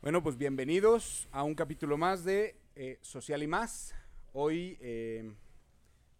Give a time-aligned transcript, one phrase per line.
[0.00, 3.96] Bueno, pues bienvenidos a un capítulo más de eh, Social y más.
[4.32, 5.34] Hoy eh,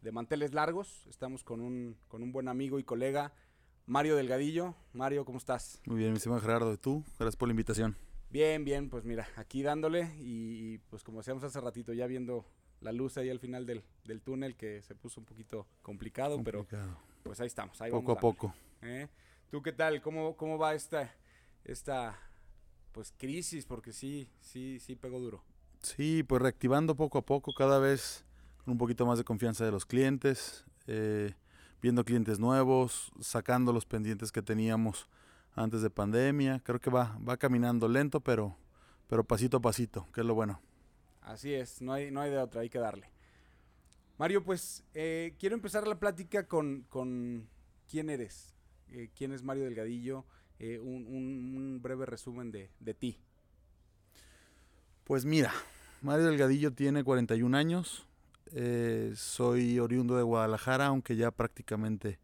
[0.02, 3.32] de manteles largos, estamos con un, con un buen amigo y colega,
[3.86, 4.74] Mario Delgadillo.
[4.92, 5.80] Mario, ¿cómo estás?
[5.86, 6.72] Muy bien, mi estimado Gerardo.
[6.72, 7.04] ¿Y tú?
[7.20, 7.96] Gracias por la invitación.
[8.30, 12.46] Bien, bien, pues mira, aquí dándole y, pues como decíamos hace ratito, ya viendo
[12.80, 16.66] la luz ahí al final del, del túnel que se puso un poquito complicado, pero
[17.22, 17.80] pues ahí estamos.
[17.80, 18.52] Ahí poco a poco.
[18.82, 19.06] ¿eh?
[19.52, 20.02] ¿Tú qué tal?
[20.02, 21.14] ¿Cómo, cómo va esta,
[21.64, 22.18] esta
[22.98, 23.64] pues crisis?
[23.64, 25.44] Porque sí, sí, sí pegó duro.
[25.82, 28.24] Sí, pues reactivando poco a poco, cada vez
[28.64, 31.32] con un poquito más de confianza de los clientes, eh,
[31.80, 35.08] viendo clientes nuevos, sacando los pendientes que teníamos
[35.54, 36.58] antes de pandemia.
[36.64, 38.56] Creo que va, va caminando lento, pero,
[39.06, 40.60] pero pasito a pasito, que es lo bueno.
[41.20, 43.12] Así es, no hay, no hay de otra, hay que darle.
[44.18, 47.48] Mario, pues eh, quiero empezar la plática con, con
[47.88, 48.56] quién eres,
[48.88, 50.26] eh, quién es Mario Delgadillo,
[50.58, 53.18] eh, un, breve resumen de, de, ti.
[55.04, 55.52] Pues mira,
[56.02, 58.06] Mario Delgadillo tiene 41 años,
[59.14, 62.18] soy oriundo de Guadalajara, aunque ya prácticamente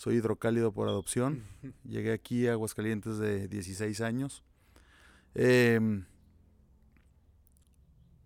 [0.00, 1.44] soy hidrocálido por adopción.
[1.84, 4.42] Llegué aquí a Aguascalientes de 16 años.
[5.34, 6.06] Em,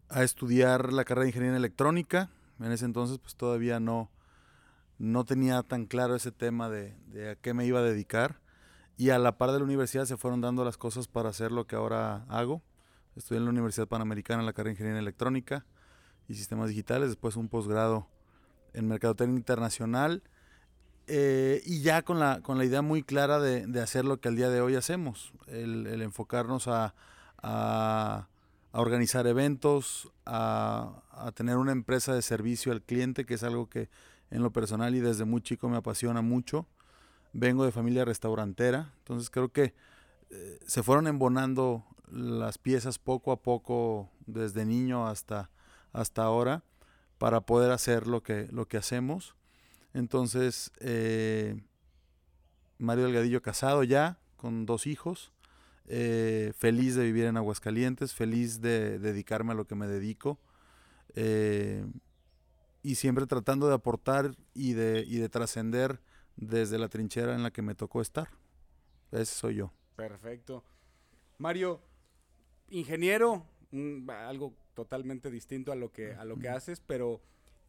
[0.09, 2.31] a estudiar la carrera de ingeniería electrónica.
[2.61, 4.09] En ese entonces pues todavía no,
[4.99, 6.95] no tenía tan claro ese tema de,
[7.31, 8.41] a qué me iba a dedicar.
[8.97, 11.67] Y a la par de la universidad se fueron dando las cosas para hacer lo
[11.67, 12.63] que ahora hago.
[13.17, 15.67] Estudié en la Universidad Panamericana la carrera de ingeniería electrónica
[16.29, 18.09] y sistemas digitales, después un posgrado
[18.73, 20.23] en mercadotecnia internacional
[21.07, 24.37] eh, y ya con la, con la idea muy clara de, hacer lo que al
[24.37, 26.95] día de hoy hacemos, el, enfocarnos a,
[28.73, 31.03] organizar eventos, a,
[31.35, 33.91] tener una empresa de servicio al cliente, que es algo que
[34.31, 36.67] en lo personal y desde muy chico me apasiona mucho.
[37.35, 39.75] Vengo de familia restaurantera, entonces creo que
[40.31, 45.51] eh, se fueron embonando las piezas poco a poco desde niño hasta,
[45.93, 46.63] hasta ahora
[47.19, 49.35] para poder hacer lo que, lo que hacemos.
[49.95, 51.61] Entonces, eh,
[52.79, 55.33] Mario Delgadillo casado ya, con dos hijos,
[55.87, 60.39] eh, feliz de vivir en Aguascalientes, feliz de dedicarme a lo que me dedico
[61.15, 61.85] eh,
[62.83, 66.01] y siempre tratando de aportar y de, y de trascender
[66.37, 68.29] desde la trinchera en la que me tocó estar.
[69.13, 69.73] Ese soy yo.
[69.97, 70.65] Perfecto.
[71.39, 71.81] Mario,
[72.71, 73.47] ingeniero,
[74.09, 77.21] algo totalmente distinto a lo que, a lo que haces, pero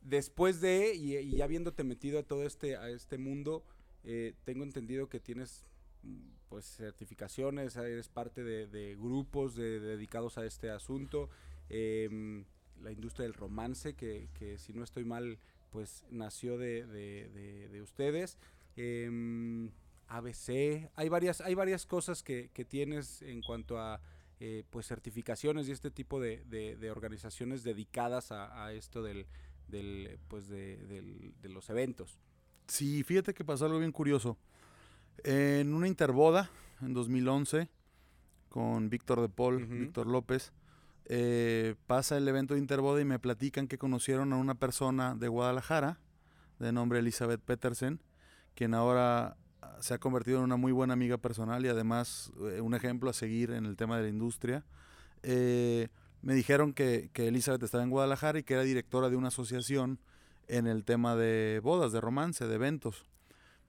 [0.02, 3.64] después de, y, y, habiéndote metido a todo este, a este mundo,
[4.04, 5.66] eh, tengo entendido que tienes
[6.04, 6.18] mm,
[6.50, 11.30] pues certificaciones, eres parte de, grupos dedicados a este asunto.
[11.70, 12.46] Em,
[12.82, 14.28] la industria del romance, que,
[14.58, 15.40] si no estoy mal,
[15.72, 18.38] pues nació de, ustedes.
[18.76, 19.70] Em,
[20.08, 24.02] ABC, hay varias, hay varias cosas que, tienes en cuanto a
[24.40, 29.26] eh, pues certificaciones y este tipo de, organizaciones dedicadas a esto del,
[29.68, 32.18] del, pues de, los eventos.
[32.68, 34.38] Sí, fíjate que pasó algo bien curioso.
[35.24, 36.50] En una interboda
[36.82, 37.70] en 2011
[38.50, 40.54] con Víctor de Paul, Víctor López,
[41.06, 45.28] eh, pasa el evento de interboda y me platican que conocieron a una persona de
[45.28, 46.00] Guadalajara
[46.60, 48.00] de nombre Elizabeth Petersen,
[48.56, 49.38] quien ahora
[49.80, 53.14] se ha convertido en una muy buena amiga personal y además eh, un ejemplo a
[53.14, 54.64] seguir en el tema de la industria.
[55.24, 55.90] Eh,
[56.22, 60.00] me dijeron que, que, Elizabeth estaba en Guadalajara y que era directora de una asociación
[60.48, 63.06] en el tema de bodas, de romance, de eventos.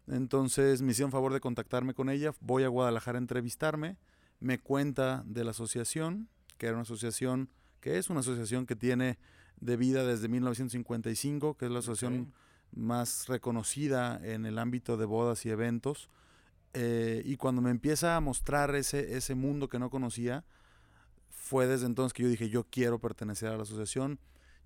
[0.06, 3.96] Entonces me hicieron favor de contactarme con ella, voy a Guadalajara a entrevistarme,
[4.41, 9.19] me cuenta de la asociación, que era una asociación, que es una asociación que tiene
[9.60, 12.32] de vida desde 1955, que es la asociación
[12.76, 16.09] más reconocida en el ámbito de bodas y eventos.
[16.75, 20.44] Eh, y cuando me empieza a mostrar ese, ese mundo que no conocía,
[21.31, 24.19] fue desde entonces que yo dije, yo quiero pertenecer a la asociación,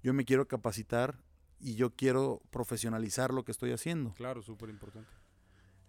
[0.02, 1.18] yo me quiero capacitar
[1.60, 4.12] y yo quiero profesionalizar lo que estoy haciendo.
[4.14, 5.10] Claro, súper importante.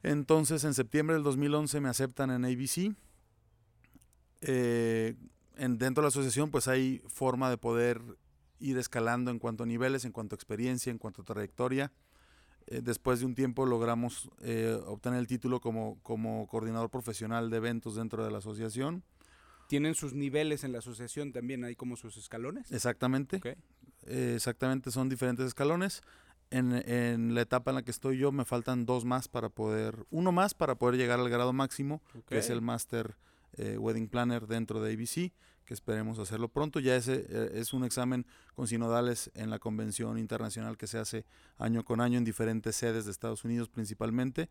[0.03, 2.96] Entonces, en septiembre del 2011 me aceptan en ABC.
[4.42, 5.16] Eh,
[5.58, 8.02] en, dentro de la asociación, pues hay forma de poder
[8.59, 11.91] ir escalando en cuanto a niveles, en cuanto a experiencia, en cuanto a trayectoria.
[12.67, 17.58] Eh, después de un tiempo logramos eh, obtener el título como, como coordinador profesional de
[17.58, 19.03] eventos dentro de la asociación
[19.72, 22.69] tienen sus niveles en la asociación también, hay como sus escalones.
[22.73, 23.40] Exactamente.
[24.05, 26.02] Eh, exactamente, son diferentes escalones.
[26.49, 30.34] En, la etapa en la que estoy yo me faltan dos más para poder, uno
[30.34, 33.16] más para poder llegar al grado máximo, que es el Master
[33.53, 35.31] eh, Wedding Planner dentro de ABC,
[35.73, 36.79] esperemos hacerlo pronto.
[36.79, 38.26] Ya ese eh, es un examen
[38.56, 41.26] con sinodales en la convención internacional que se hace
[41.58, 44.50] año con año en diferentes sedes de Estados Unidos principalmente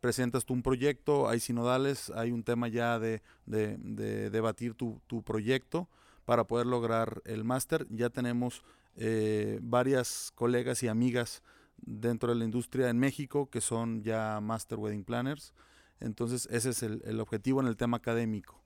[0.00, 5.88] presentas tú un proyecto, hay sinodales, hay un tema ya de, debatir tu, proyecto
[6.24, 7.86] para poder lograr el máster.
[7.90, 8.62] Ya tenemos
[8.96, 11.42] eh, varias colegas y amigas
[11.78, 15.54] dentro de la industria en México que son ya Master Wedding Planners.
[16.00, 18.62] Entonces ese es el, objetivo en el tema académico.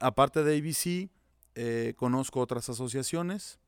[0.00, 1.10] Aparte de ABC,
[1.54, 3.58] eh, conozco otras asociaciones,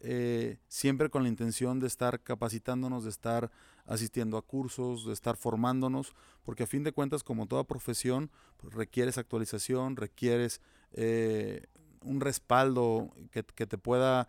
[0.00, 3.50] eh, siempre con la intención de estar capacitándonos, de estar
[3.86, 8.74] asistiendo a cursos, de estar formándonos, porque a fin de cuentas, como toda profesión, pues,
[8.74, 10.60] requieres actualización, requieres
[10.92, 11.66] eh,
[12.02, 14.28] un respaldo que, te pueda,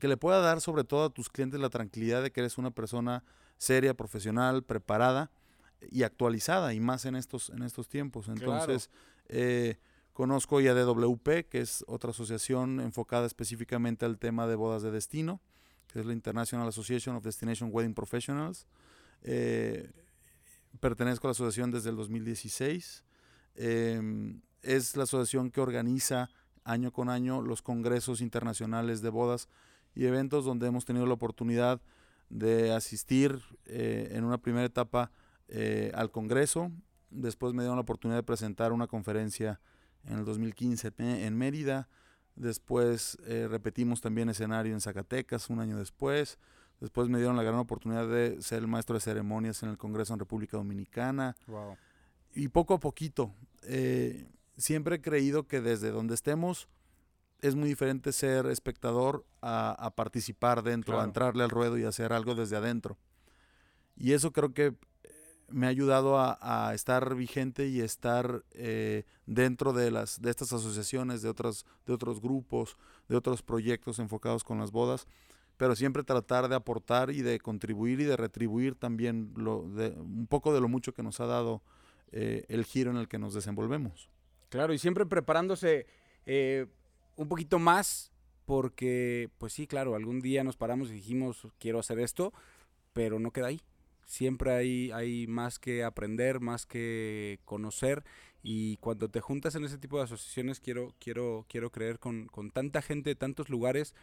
[0.00, 2.70] que le pueda dar sobre todo a tus clientes la tranquilidad de que eres una
[2.70, 3.24] persona
[3.58, 5.30] seria, profesional, preparada
[5.90, 8.28] y actualizada, y más en estos, en estos tiempos.
[8.28, 8.90] Entonces,
[9.28, 9.78] eh,
[10.14, 15.42] conozco ya DWP, que es otra asociación enfocada específicamente al tema de bodas de destino
[15.94, 18.66] que es la International Association of Destination Wedding Professionals.
[19.22, 19.92] Eh,
[20.80, 23.04] pertenezco a la asociación desde el 2016.
[23.54, 26.30] Em, es la asociación que organiza
[26.64, 29.48] año con año los congresos internacionales de bodas
[29.94, 31.80] y eventos donde hemos tenido la oportunidad
[32.28, 35.12] de asistir eh, en una primera etapa
[35.46, 36.72] eh, al congreso.
[37.10, 39.60] Después me dieron la oportunidad de presentar una conferencia
[40.06, 41.88] en el 2015 en Mérida.
[42.36, 46.38] Después eh, repetimos también escenario en Zacatecas un año después.
[46.80, 50.12] Después me dieron la gran oportunidad de ser el maestro de ceremonias en el Congreso
[50.12, 51.36] en República Dominicana.
[52.34, 56.68] Y poco a poquito, eh, siempre he creído que desde donde estemos
[57.40, 62.34] es muy diferente ser espectador a, participar dentro, a entrarle al ruedo y hacer algo
[62.34, 62.96] desde adentro.
[63.96, 64.74] Y eso creo que
[65.54, 71.22] me ha ayudado a, estar vigente y estar eh, dentro de las de estas asociaciones,
[71.22, 72.76] de otros, de otros grupos,
[73.08, 75.06] de otros proyectos enfocados con las bodas,
[75.56, 80.26] pero siempre tratar de aportar y de contribuir y de retribuir también lo, de, un
[80.26, 81.62] poco de lo mucho que nos ha dado
[82.10, 84.10] eh, el giro en el que nos desenvolvemos.
[84.48, 85.86] Claro, y siempre preparándose
[86.26, 86.66] eh,
[87.14, 88.10] un poquito más,
[88.44, 92.32] porque, pues sí, claro, algún día nos paramos y dijimos, quiero hacer esto,
[92.92, 93.60] pero no queda ahí
[94.06, 98.04] siempre hay, hay más que aprender, más que conocer
[98.46, 102.82] y cuando te juntas en ese tipo de asociaciones quiero, quiero, quiero creer con, tanta
[102.82, 103.94] gente de tantos lugares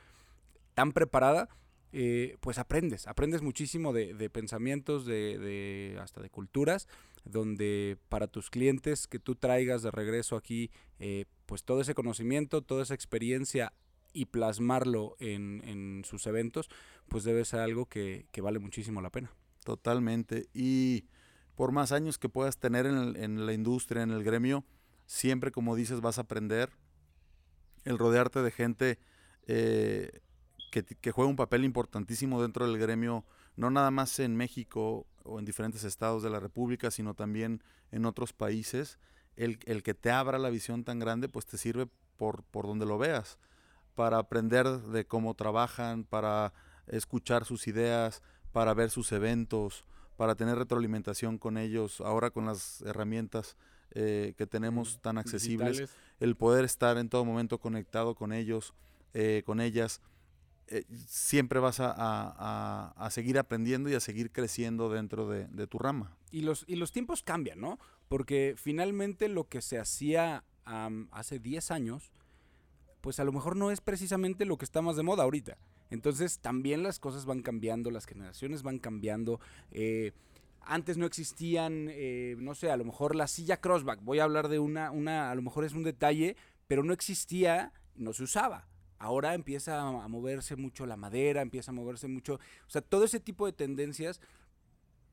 [0.73, 1.47] tan preparada,
[1.93, 6.87] eh, pues aprendes, aprendes muchísimo de, pensamientos, de, hasta de culturas,
[7.23, 12.63] donde para tus clientes que tú traigas de regreso aquí, eh, pues todo ese conocimiento,
[12.63, 13.73] toda esa experiencia
[14.11, 16.67] y plasmarlo en, en sus eventos,
[17.09, 19.31] pues debe ser algo que vale muchísimo la pena.
[19.63, 20.47] Totalmente.
[20.53, 21.05] Y
[21.55, 24.65] por más años que puedas tener en, la industria, en el gremio,
[25.05, 26.71] siempre, como dices, vas a aprender.
[27.83, 28.99] El rodearte de gente
[29.47, 30.21] eh,
[30.71, 33.25] que, juega un papel importantísimo dentro del gremio,
[33.55, 38.05] no nada más en México o en diferentes estados de la República, sino también en
[38.05, 38.97] otros países.
[39.35, 41.87] El, el que te abra la visión tan grande, pues te sirve
[42.17, 43.39] por, por donde lo veas,
[43.95, 46.53] para aprender de cómo trabajan, para
[46.87, 49.85] escuchar sus ideas, para ver sus eventos,
[50.17, 53.55] para tener retroalimentación con ellos, ahora con las herramientas
[53.93, 55.89] eh, que tenemos tan accesibles,
[56.19, 58.73] el poder estar en todo momento conectado con ellos,
[59.13, 60.01] eh, con ellas,
[60.67, 66.15] eh, siempre vas a, seguir aprendiendo y a seguir creciendo dentro de, tu rama.
[66.31, 67.77] Y los, y los tiempos cambian, ¿no?
[68.07, 72.11] Porque finalmente lo que se hacía hace 10 años,
[73.01, 75.57] pues a lo mejor no es precisamente lo que está más de moda ahorita.
[75.91, 79.39] Entonces también las cosas van cambiando, las generaciones van cambiando.
[79.71, 80.13] Eh,
[80.61, 84.01] antes no existían, eh, no sé, a lo mejor la silla crossback.
[84.03, 86.35] Voy a hablar de una, una, a lo mejor es un detalle,
[86.67, 88.67] pero no existía, no se usaba.
[88.97, 93.19] Ahora empieza a moverse mucho la madera, empieza a moverse mucho, o sea, todo ese
[93.19, 94.21] tipo de tendencias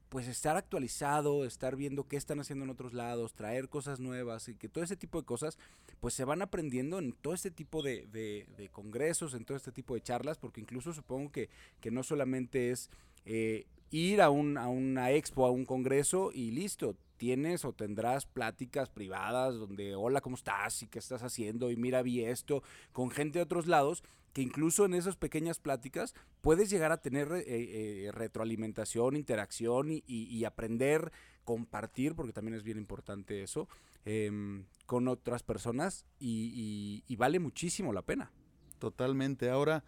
[0.08, 4.54] pues estar actualizado, estar viendo qué están haciendo en otros lados, traer cosas nuevas y
[4.54, 5.58] que todo ese tipo de cosas
[6.00, 9.94] pues se van aprendiendo en todo este tipo de, de, congresos, en todo este tipo
[9.94, 11.50] de charlas, porque incluso supongo que,
[11.80, 12.90] que no solamente es
[13.26, 18.24] eh, ir a, un, a una expo, a un congreso y listo, tienes o tendrás
[18.24, 20.82] pláticas privadas donde hola, ¿cómo estás?
[20.82, 22.62] y qué estás haciendo y mira, vi esto,
[22.92, 27.32] con gente de otros lados que incluso en esas pequeñas pláticas puedes llegar a tener
[27.32, 31.12] eh, eh, retroalimentación, interacción y, aprender,
[31.44, 33.68] compartir, porque también es bien importante eso,
[34.04, 38.30] em, con otras personas y, vale muchísimo la pena.
[38.78, 39.50] Totalmente.
[39.50, 39.85] Ahora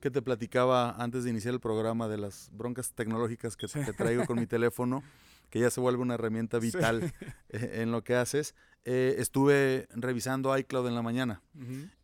[0.00, 4.26] que te platicaba antes de iniciar el programa de las broncas tecnológicas que, te traigo
[4.26, 5.02] con mi teléfono,
[5.52, 7.12] que ya se vuelve una herramienta vital
[7.50, 8.54] e, en lo que haces,
[8.86, 11.42] eh, estuve revisando iCloud en la mañana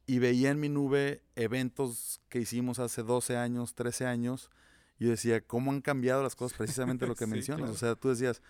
[0.06, 4.50] y veía en mi nube eventos que hicimos hace 12 años, 13 años,
[4.98, 6.58] y decía, ¿cómo han cambiado las cosas?
[6.58, 7.70] Precisamente lo que mencionas.
[7.70, 8.42] O sea, tú decías,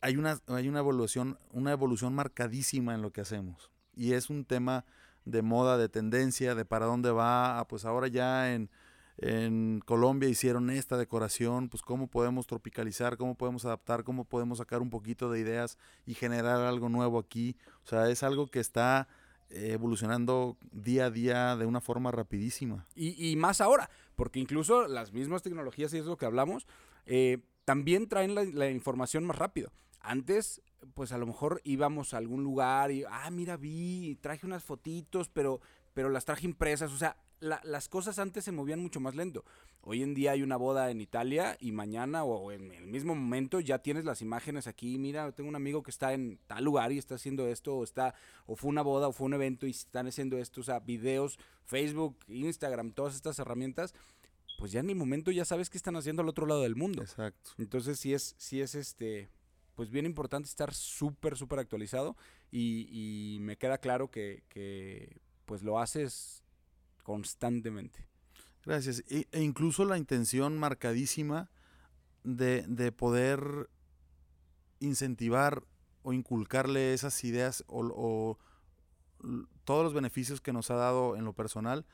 [0.00, 3.70] hay una, hay una evolución, una evolución marcadísima en lo que hacemos.
[3.94, 4.86] Y es un tema
[5.26, 7.58] de moda, de tendencia, de para dónde va.
[7.58, 8.70] Ah, pues ahora ya en,
[9.20, 14.80] en Colombia hicieron esta decoración, pues cómo podemos tropicalizar, cómo podemos adaptar, cómo podemos sacar
[14.80, 17.56] un poquito de ideas y generar algo nuevo aquí.
[17.84, 19.08] O sea, es algo que está
[19.50, 22.86] eh, evolucionando día a día de una forma rapidísima.
[22.94, 26.68] Y, y más ahora, porque incluso las mismas tecnologías, y es lo que hablamos,
[27.04, 29.72] eh, también traen la, la información más rápido.
[30.00, 30.62] Antes,
[30.94, 35.28] pues a lo mejor íbamos a algún lugar y, ah, mira, vi, traje unas fotitos,
[35.28, 35.60] pero,
[35.92, 36.92] pero las traje impresas.
[36.92, 39.44] O sea, la- las cosas antes se movían mucho más lento.
[39.82, 43.60] Hoy en día hay una boda en Italia y mañana o en el mismo momento
[43.60, 44.98] ya tienes las imágenes aquí.
[44.98, 48.14] Mira, tengo un amigo que está en tal lugar y está haciendo esto, o está,
[48.46, 50.60] o fue una boda, o fue un evento y están haciendo esto.
[50.60, 53.94] O sea, videos, Facebook, Instagram, todas estas herramientas,
[54.58, 57.02] pues ya en el momento ya sabes qué están haciendo al otro lado del mundo.
[57.02, 57.52] Exacto.
[57.58, 59.30] Entonces sí es, sí es este,
[59.76, 62.16] pues bien importante estar súper, súper actualizado
[62.50, 66.42] y, y me queda claro que, que, pues lo haces
[67.12, 68.04] constantemente.
[68.66, 69.02] Gracias.
[69.08, 71.48] E, e incluso la intención marcadísima
[72.22, 73.70] de, de poder
[74.80, 75.64] incentivar
[76.02, 78.36] o inculcarle esas ideas o,
[79.64, 81.86] todos los beneficios que nos ha dado en lo personal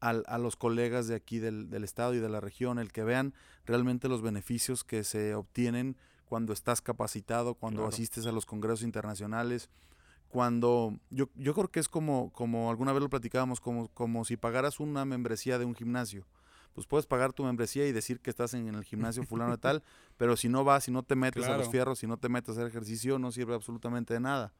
[0.00, 3.04] al- a los colegas de aquí del, del estado y de la región, el que
[3.04, 3.32] vean
[3.64, 5.96] realmente los beneficios que se obtienen
[6.26, 7.94] cuando estás capacitado, cuando Claro.
[7.94, 9.70] asistes a los congresos internacionales,
[10.36, 14.36] cuando yo, yo creo que es como, como alguna vez lo platicábamos, como, como si
[14.36, 16.26] pagaras una membresía de un gimnasio.
[16.74, 19.82] Pues puedes pagar tu membresía y decir que estás en, el gimnasio fulano de tal,
[20.18, 22.50] pero si no vas, si no te metes a los fierros, si no te metes
[22.50, 24.52] a hacer ejercicio, no sirve absolutamente de nada.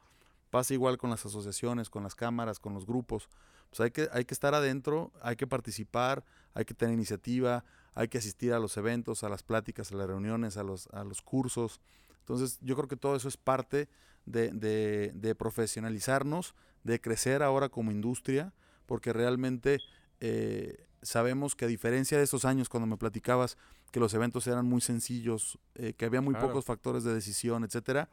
[0.48, 3.28] Pasa igual con las asociaciones, con las cámaras, con los grupos.
[3.68, 8.08] Pues hay que, hay que estar adentro, hay que participar, hay que tener iniciativa, hay
[8.08, 11.20] que asistir a los eventos, a las pláticas, a las reuniones, a los, a los
[11.20, 11.82] cursos.
[12.26, 13.88] Entonces yo creo que todo eso es parte
[14.24, 18.52] de, de- de profesionalizarnos, de crecer ahora como industria,
[18.86, 19.78] porque realmente
[20.20, 23.56] eh, sabemos que a diferencia de esos años cuando me platicabas
[23.92, 26.48] que los eventos eran muy sencillos, eh, que había muy Claro.
[26.48, 28.08] pocos factores de decisión, etcétera,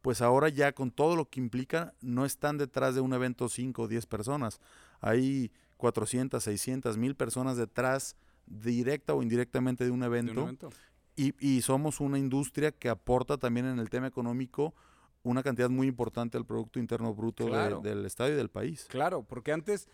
[0.00, 3.82] pues ahora ya con todo lo que implica, no están detrás de un evento 5
[3.82, 4.60] o 10 personas.
[5.00, 8.14] Hay 400, 600, mil personas detrás,
[8.46, 10.70] directa o indirectamente de un de un evento.
[11.16, 14.74] Y, y somos una industria que aporta también en el tema económico
[15.22, 17.50] una cantidad muy importante al Producto Interno Bruto de-
[17.82, 18.86] del Estado y del país.
[18.90, 19.88] Claro, porque antes,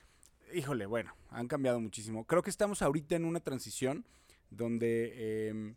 [0.52, 2.25] híjole, bueno, han cambiado muchísimo.
[2.26, 4.05] Creo que estamos ahorita en una transición
[4.50, 5.75] donde em,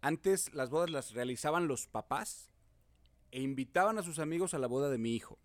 [0.00, 2.50] antes las bodas las realizaban los papás
[3.32, 5.38] e invitaban a sus amigos a la boda de mi hijo.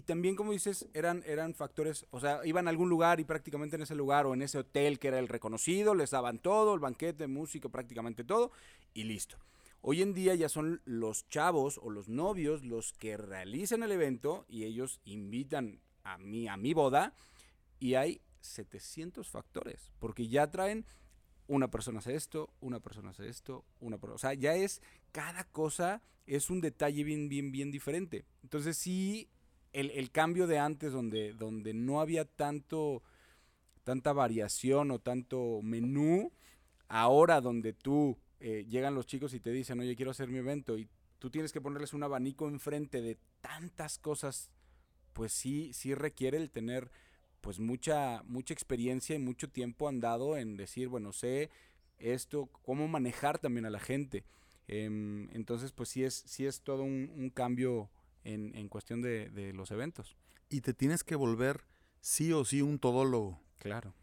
[0.00, 3.76] Y también, como dices, eran, eran factores, o sea, iban a algún lugar y prácticamente
[3.76, 6.80] en ese lugar o en ese hotel que era el reconocido, les daban todo, el
[6.80, 8.50] banquete, música, prácticamente todo,
[8.94, 9.36] y listo.
[9.82, 14.46] Hoy en día ya son los chavos o los novios los que realizan el evento
[14.48, 17.12] y ellos invitan a mi, a mi boda
[17.78, 20.86] y hay 700 factores, porque ya traen
[21.46, 24.80] una persona hace esto, una persona hace esto, una persona, o sea, ya es
[25.12, 28.24] cada cosa es un detalle bien bien bien diferente.
[28.42, 29.28] Entonces sí
[29.72, 33.02] el, el cambio de antes donde donde no había tanto
[33.84, 36.32] tanta variación o tanto menú,
[36.88, 40.78] ahora donde tú eh, llegan los chicos y te dicen, oye, quiero hacer mi evento
[40.78, 44.50] y tú tienes que ponerles un abanico enfrente de tantas cosas,
[45.12, 46.90] pues sí, sí requiere el tener
[47.40, 51.50] pues mucha, mucha experiencia y mucho tiempo andado en decir, bueno, sé
[51.98, 54.24] esto, cómo manejar también a la gente.
[54.68, 57.90] Em, entonces, pues sí es, sí es todo un, un cambio
[58.24, 60.16] en, en cuestión de, de los eventos.
[60.48, 61.64] Y te tienes que volver
[62.00, 63.94] sí o sí un todólogo, Claro.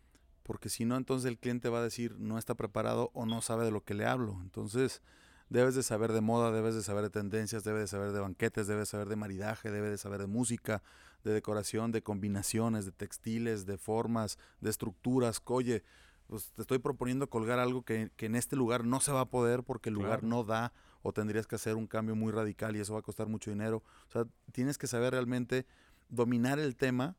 [0.43, 3.65] porque si no, entonces el cliente va a decir no está preparado o no sabe
[3.65, 4.39] de lo que le hablo.
[4.41, 5.01] Entonces,
[5.49, 8.67] debes de saber de moda, debes de saber de tendencias, debes de saber de banquetes,
[8.67, 10.83] debes de saber de maridaje, debes de saber de música,
[11.23, 15.41] de decoración, de combinaciones, de textiles, de formas, de estructuras.
[15.45, 15.83] Oye,
[16.27, 19.29] pues te estoy proponiendo colgar algo que, que en este lugar no se va a
[19.29, 20.71] poder porque el lugar no da
[21.01, 23.83] o tendrías que hacer un cambio muy radical y eso va a costar mucho dinero.
[24.07, 25.65] O sea, tienes que saber realmente
[26.09, 27.15] dominar el tema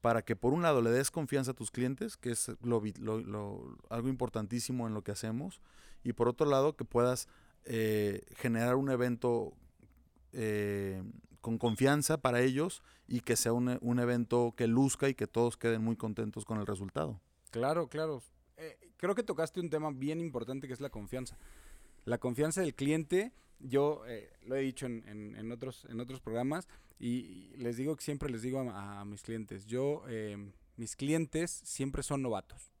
[0.00, 3.20] para que por un lado le des confianza a tus clientes, que es lo, lo-
[3.20, 5.60] lo- algo importantísimo en lo que hacemos,
[6.04, 7.26] y por otro lado que puedas
[7.64, 9.52] eh, generar un evento
[10.32, 11.02] eh,
[11.40, 15.56] con confianza para ellos y que sea un, un evento que luzca y que todos
[15.56, 17.20] queden muy contentos con el resultado.
[17.50, 18.22] Claro, claro.
[18.56, 21.36] Eh, creo que tocaste un tema bien importante que es la confianza.
[22.08, 26.20] La confianza del cliente, yo eh, lo he dicho en, en- en otros, en otros
[26.20, 26.66] programas
[26.98, 31.50] y, les digo que siempre les digo a, a mis clientes, yo, eh, mis clientes
[31.50, 32.72] siempre son novatos.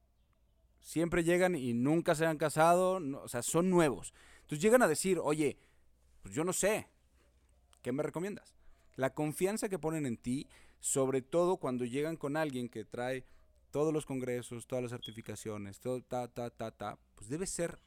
[0.80, 4.14] Siempre llegan y nunca se han casado, no- o sea, son nuevos.
[4.40, 5.58] Entonces llegan a decir, oye,
[6.22, 6.86] pues yo no sé,
[7.82, 8.54] ¿qué me recomiendas?
[8.96, 10.48] La confianza que ponen en ti,
[10.80, 13.26] sobre todo cuando llegan con alguien que trae
[13.70, 17.78] todos los congresos, todas las certificaciones, todo, ta, ta, ta, ta, pues debe ser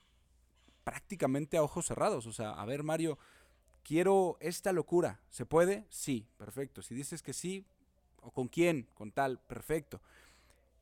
[0.83, 2.25] prácticamente a ojos cerrados.
[2.25, 3.17] O sea, a ver, Mario,
[3.83, 5.19] quiero esta locura.
[5.29, 5.85] ¿Se puede?
[5.89, 6.81] Sí, perfecto.
[6.81, 7.65] Si dices que sí,
[8.21, 8.87] ¿o con quién?
[8.93, 10.01] Con tal, perfecto.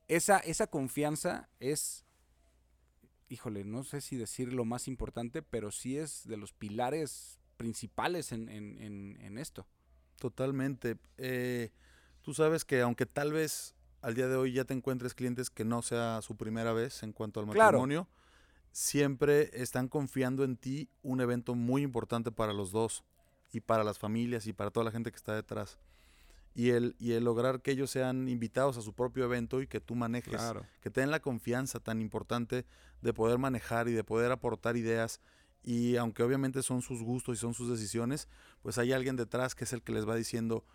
[0.07, 2.03] Esa, esa confianza es,
[3.29, 8.31] híjole, no sé si decir lo más importante, pero sí es de los pilares principales
[8.31, 9.67] en, en, esto.
[10.17, 10.97] Totalmente.
[11.17, 11.71] Eh,
[12.21, 15.65] tú sabes que aunque tal vez al día de hoy ya te encuentres clientes que
[15.65, 18.07] no sea su primera vez en cuanto al matrimonio,
[18.71, 23.03] siempre están confiando en ti un evento muy importante para los dos
[23.51, 25.79] y para las familias y para toda la gente que está detrás.
[26.55, 29.79] Y el, y el lograr que ellos sean invitados a su propio evento y que
[29.79, 30.41] tú manejes,
[30.81, 32.65] que tengan la confianza tan importante
[33.01, 35.21] de poder manejar y de poder aportar ideas.
[35.63, 38.27] Y aunque obviamente son sus gustos y son sus decisiones,
[38.61, 40.65] pues hay alguien detrás que es el que les va diciendo,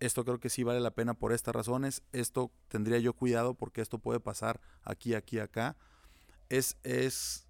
[0.00, 3.80] esto creo que sí vale la pena por estas razones, esto tendría yo cuidado porque
[3.80, 5.76] esto puede pasar aquí, aquí, acá
[6.48, 7.46] es, es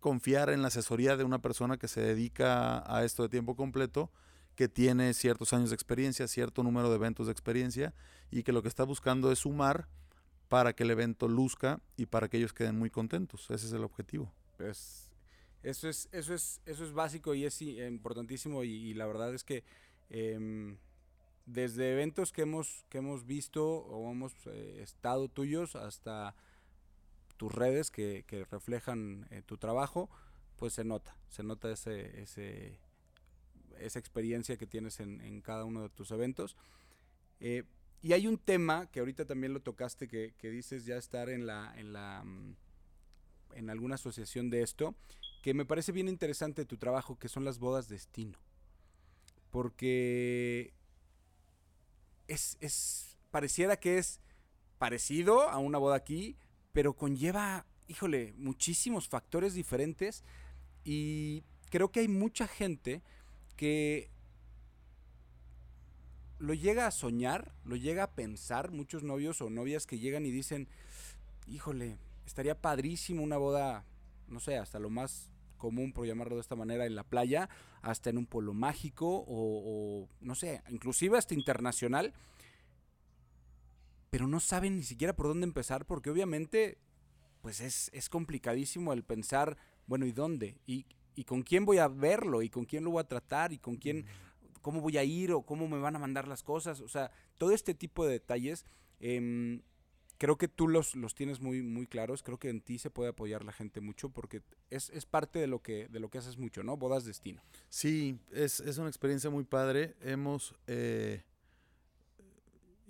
[0.00, 4.10] confiar en la asesoría de una persona que se dedica a esto de tiempo completo,
[4.56, 7.94] que tiene ciertos años de experiencia, cierto número de eventos de experiencia
[8.30, 9.88] y que lo que está buscando es sumar
[10.48, 13.48] para que el evento luzca y para que ellos queden muy contentos.
[13.50, 14.32] Ese es el objetivo.
[14.56, 15.08] Pues
[15.62, 19.64] eso es, eso es, eso es básico y es importantísimo y, la verdad es que
[20.08, 20.78] em,
[21.46, 26.34] desde eventos que hemos, que hemos visto o hemos eh, estado tuyos hasta
[27.40, 30.10] tus redes que, reflejan eh, tu trabajo,
[30.56, 32.78] pues se nota, se nota ese, ese
[33.78, 36.54] esa experiencia que tienes en, cada uno de tus eventos.
[37.40, 37.64] Eh,
[38.02, 41.72] y hay un tema que ahorita también lo tocaste, que, dices ya estar en la,
[41.78, 42.56] en la mm,
[43.54, 44.94] en alguna asociación de esto,
[45.40, 48.38] que me parece bien interesante tu trabajo, que son las bodas destino.
[49.50, 50.74] Porque
[52.28, 54.20] es, es pareciera que es
[54.76, 56.36] parecido a una boda aquí,
[56.72, 60.24] pero conlleva, híjole, muchísimos factores diferentes
[60.84, 63.02] y creo que hay mucha gente
[63.56, 64.10] que
[66.38, 70.30] lo llega a soñar, lo llega a pensar, muchos novios o novias que llegan y
[70.30, 70.68] dicen,
[71.46, 73.84] híjole, estaría padrísimo una boda,
[74.28, 77.50] no sé, hasta lo más común, por llamarlo de esta manera, en la playa,
[77.82, 82.14] hasta en un polo mágico o, o no sé, inclusive hasta internacional
[84.10, 86.78] pero no saben ni siquiera por dónde empezar porque obviamente
[87.40, 90.58] pues es, es complicadísimo el pensar, bueno, ¿y dónde?
[90.66, 92.42] ¿Y, ¿Y con quién voy a verlo?
[92.42, 93.52] ¿Y con quién lo voy a tratar?
[93.52, 94.04] ¿Y con quién,
[94.62, 95.32] cómo voy a ir?
[95.32, 96.80] ¿O cómo me van a mandar las cosas?
[96.80, 98.66] O sea, todo este tipo de detalles,
[99.00, 99.62] em,
[100.18, 102.22] creo que tú los, los tienes muy, muy claros.
[102.22, 105.46] Creo que en ti se puede apoyar la gente mucho porque es, es parte de
[105.46, 106.76] lo, que, de lo que haces mucho, ¿no?
[106.76, 107.42] Bodas Destino.
[107.68, 109.96] Sí, es, es una experiencia muy padre.
[110.02, 110.54] Hemos...
[110.66, 111.22] Eh,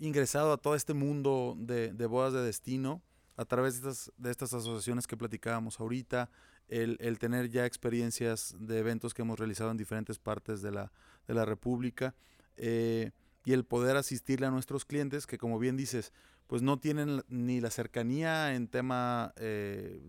[0.00, 3.02] ingresado a todo este mundo de, bodas de destino
[3.36, 6.30] a través de estas, de estas asociaciones que platicábamos ahorita,
[6.68, 10.92] el, tener ya experiencias de eventos que hemos realizado en diferentes partes de la,
[11.26, 12.14] de la República
[12.56, 13.10] eh,
[13.44, 16.12] y el poder asistirle a nuestros clientes que como bien dices,
[16.46, 20.00] pues no tienen ni la cercanía en tema eh,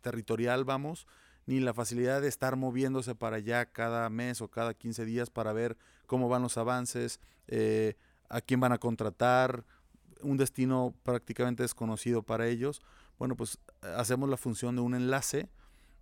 [0.00, 1.06] territorial, vamos,
[1.46, 5.52] ni la facilidad de estar moviéndose para allá cada mes o cada 15 días para
[5.52, 7.94] ver cómo van los avances, eh,
[8.28, 9.64] a quién van a contratar,
[10.20, 12.80] un destino prácticamente desconocido para ellos.
[13.18, 13.58] Bueno, pues
[13.96, 15.48] hacemos la función de un enlace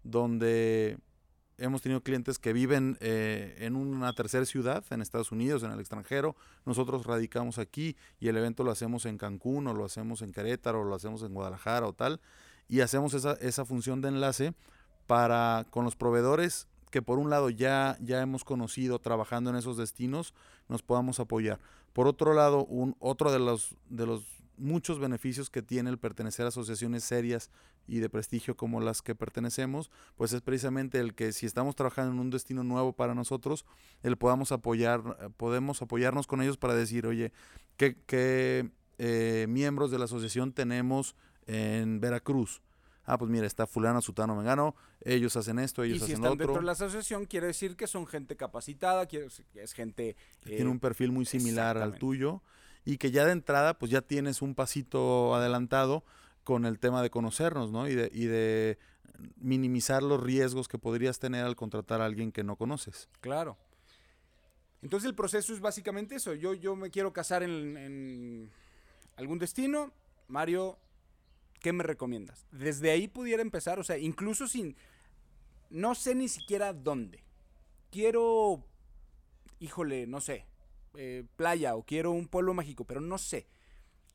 [0.03, 0.99] donde
[1.59, 5.81] hemos tenido clientes que viven eh, en una tercera ciudad, en Estados Unidos, en el
[5.81, 6.37] extranjero.
[6.65, 10.83] Nosotros radicamos aquí y el evento lo hacemos en Cancún o lo hacemos en Querétaro
[10.83, 12.21] o lo hacemos en Guadalajara o tal.
[12.69, 14.55] Y hacemos esa, esa función de enlace
[15.07, 19.77] para con los proveedores que por un lado ya, ya hemos conocido trabajando en esos
[19.77, 20.33] destinos,
[20.67, 21.61] nos podamos apoyar.
[21.93, 24.25] Por otro lado, un, otro de los, de los
[24.57, 27.51] muchos beneficios que tiene el pertenecer a asociaciones serias
[27.87, 32.15] y de prestigio como las que pertenecemos, pues es precisamente el que si estamos trabajando
[32.15, 33.67] en un destino nuevo para nosotros,
[34.03, 35.03] el podamos apoyar,
[35.37, 37.31] podemos apoyarnos con ellos para decir, oye,
[37.77, 41.15] ¿qué, eh, miembros de la asociación tenemos
[41.47, 42.63] en Veracruz?
[43.07, 46.37] Ah, pues mira, está fulano, sutano, mengano, ellos hacen esto, ellos y si hacen están
[46.37, 50.17] dentro de la asociación, quiere decir que son gente capacitada, que es gente...
[50.41, 52.43] Que tiene un perfil muy similar al tuyo
[52.85, 56.05] y que ya de entrada, pues ya tienes un pasito adelantado
[56.45, 57.89] con el tema de conocernos, ¿no?
[57.89, 58.79] Y de, y de
[59.37, 63.09] minimizar los riesgos que podrías tener al contratar a alguien que no conoces.
[63.21, 63.57] Claro.
[64.83, 66.35] Entonces el proceso es básicamente eso.
[66.35, 68.51] Yo, yo me quiero casar en, en
[69.17, 69.93] algún destino.
[70.29, 70.79] Mario
[71.61, 72.47] ¿qué me recomiendas?
[72.51, 74.77] Desde ahí pudiera empezar, o sea, incluso sin,
[75.71, 77.23] no sé ni siquiera dónde.
[77.91, 78.65] Quiero
[79.61, 80.45] híjole, no sé,
[80.95, 83.47] eh, playa o quiero un pueblo mágico, pero no sé.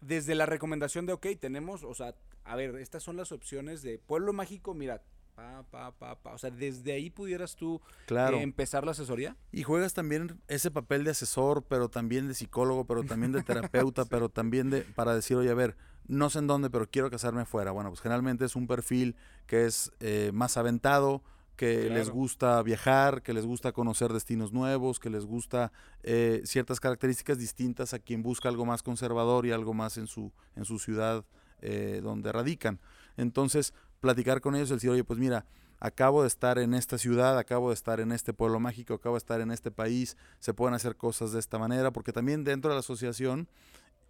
[0.02, 4.00] Desde la recomendación de, ok, tenemos, o sea, a ver, estas son las opciones de
[4.00, 5.04] pueblo mágico, mira,
[5.36, 6.34] pa, pa, pa, pa.
[6.34, 8.38] O sea, desde ahí pudieras tú Claro.
[8.38, 9.38] eh, empezar la asesoría.
[9.52, 14.06] Y juegas también ese papel de asesor, pero también de psicólogo, pero también de terapeuta,
[14.10, 15.76] pero también de para decir, oye, a ver,
[16.12, 17.72] no sé en dónde, pero quiero casarme fuera.
[17.72, 19.16] Bueno, pues generalmente es un perfil
[19.48, 21.24] que es eh, más aventado,
[21.56, 25.72] que les gusta viajar, que les gusta conocer destinos nuevos, que les gusta
[26.02, 30.32] eh, ciertas características distintas a quien busca algo más conservador y algo más en su,
[30.56, 31.24] en su ciudad
[31.62, 32.80] eh, donde radican.
[33.16, 35.46] Entonces, platicar con ellos, el decir, oye, pues mira,
[35.80, 39.20] acabo de estar en esta ciudad, acabo de estar en este pueblo mágico, acabo de
[39.20, 42.76] estar en este país, se pueden hacer cosas de esta manera, porque también dentro de
[42.76, 43.48] la asociación,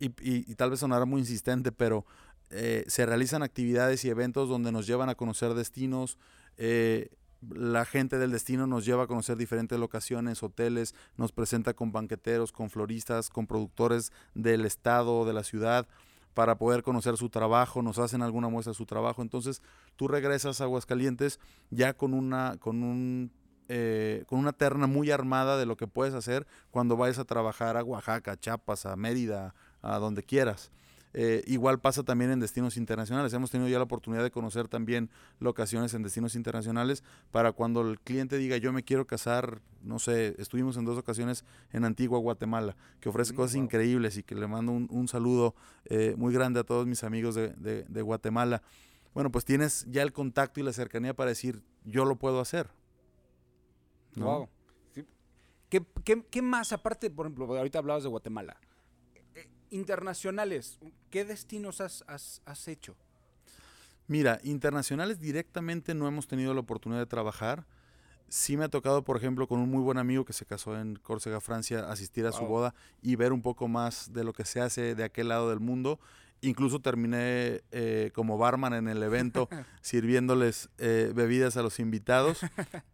[0.02, 2.06] y, y- y tal vez sonará muy insistente, pero
[2.50, 6.18] eh, se realizan actividades y eventos donde nos llevan a conocer destinos,
[6.58, 7.10] eh,
[7.50, 12.52] la gente del destino nos lleva a conocer diferentes locaciones, hoteles, nos presenta con banqueteros,
[12.52, 15.88] con floristas, con productores del estado, de la ciudad,
[16.34, 19.22] para poder conocer su trabajo, nos hacen alguna muestra de su trabajo.
[19.22, 19.62] Entonces,
[19.96, 21.40] tú regresas a Aguascalientes
[21.72, 23.32] ya con una, con un
[23.74, 27.78] eh, con una terna muy armada de lo que puedes hacer cuando vayas a trabajar
[27.78, 30.72] a Oaxaca, Chiapas, a Mérida, a donde quieras.
[31.13, 33.34] Eh, igual pasa también en destinos internacionales.
[33.34, 35.10] Hemos tenido ya la oportunidad de conocer también
[35.41, 40.36] locaciones en destinos internacionales para cuando el cliente diga yo me quiero casar, no sé,
[40.39, 43.63] estuvimos en dos ocasiones en Antigua, Guatemala, que ofrece Mm, cosas wow.
[43.65, 47.36] increíbles y que le mando un, un saludo eh, muy grande a todos mis amigos
[47.36, 48.62] de, de- de Guatemala.
[49.13, 52.70] Bueno, pues tienes ya el contacto y la cercanía para decir yo lo puedo hacer.
[54.15, 54.26] ¿no?
[54.26, 54.50] Wow.
[54.96, 55.04] Sí.
[55.70, 58.56] ¿Qué, qué, qué más, aparte, por ejemplo, ahorita hablabas de Guatemala?
[59.71, 60.77] Internacionales,
[61.10, 62.95] ¿qué destinos has, has, has hecho?
[64.07, 67.65] Mira, internacionales directamente no hemos tenido la oportunidad de trabajar.
[68.27, 70.97] Sí me ha tocado, por ejemplo, con un muy buen amigo que se casó en
[70.97, 74.60] Córcega, Francia, asistir a su boda y ver un poco más de lo que se
[74.60, 75.97] hace de aquel lado del mundo.
[76.41, 79.47] Incluso terminé eh, como barman en el evento
[79.81, 82.41] sirviéndoles eh, bebidas a los invitados.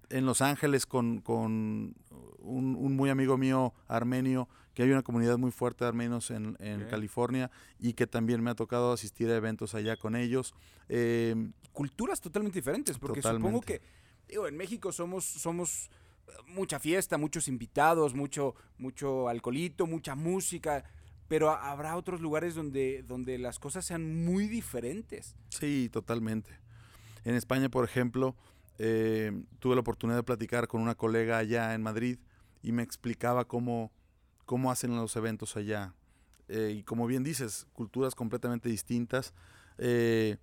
[0.09, 1.93] En Los Ángeles con, con
[2.39, 6.55] un, un muy amigo mío armenio, que hay una comunidad muy fuerte de armenios en.
[6.87, 10.53] California y que también me ha tocado asistir a eventos allá con ellos.
[10.87, 11.33] Eh,
[11.73, 13.81] Culturas totalmente diferentes, porque supongo que,
[14.27, 15.89] digo, en México somos, somos
[16.27, 20.83] eh, mucha fiesta, muchos invitados, mucho, mucho alcoholito, mucha música,
[21.27, 25.35] pero ha- habrá otros lugares donde, donde las cosas sean muy diferentes.
[25.49, 26.51] Sí, totalmente.
[27.23, 28.35] En España, por ejemplo,
[28.77, 32.19] eh, tuve la oportunidad de platicar con una colega allá en Madrid
[32.61, 33.91] y me explicaba cómo,
[34.47, 35.93] cómo hacen los eventos allá.
[36.47, 39.35] Eh, y como bien dices, culturas completamente distintas.
[39.77, 40.37] eh,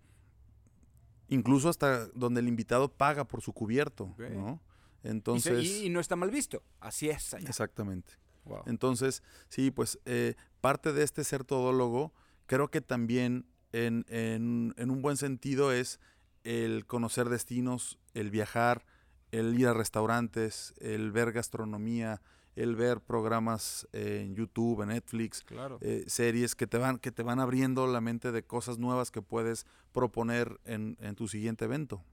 [1.29, 4.15] incluso hasta donde el invitado paga por su cubierto.
[4.19, 4.61] ¿no?
[5.03, 7.49] Y se- Entonces, y, y no está mal visto, así es allá.
[7.49, 8.13] exactamente.
[8.45, 8.63] Wow.
[8.67, 12.13] Entonces, sí, pues eh, parte de este ser todólogo,
[12.47, 15.99] creo que también en, en- en un buen sentido es
[16.45, 18.85] el conocer destinos, el viajar,
[19.33, 22.21] el ir a restaurantes, el ver gastronomía,
[22.57, 25.79] el ver programas eh, en YouTube, en Netflix, Claro.
[25.81, 29.23] eh, series que te van que te van abriendo la mente de cosas nuevas que
[29.23, 32.05] puedes proponer en, en tu siguiente evento.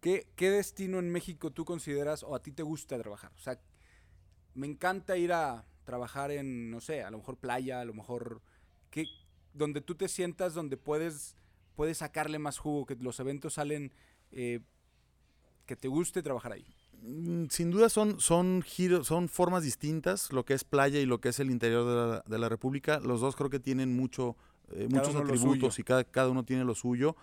[0.00, 3.32] ¿Qué, ¿Qué destino en México tú consideras o a ti te gusta trabajar?
[3.36, 3.58] O sea,
[4.54, 8.40] me encanta ir a trabajar en, no sé, a lo mejor playa, a lo mejor,
[8.90, 9.06] que,
[9.52, 11.36] donde tú te sientas, donde puedes,
[11.74, 13.92] puedes sacarle más jugo, que los eventos salen,
[14.30, 14.60] eh,
[15.66, 16.73] que te guste trabajar ahí.
[17.06, 21.20] Mm, Sin duda son, son giros, son formas distintas, lo que es playa y lo
[21.20, 22.98] que es el interior de la, de la República.
[23.00, 24.36] Los dos creo que tienen mucho,
[24.70, 27.14] eh, muchos atributos y cada, cada uno tiene lo suyo.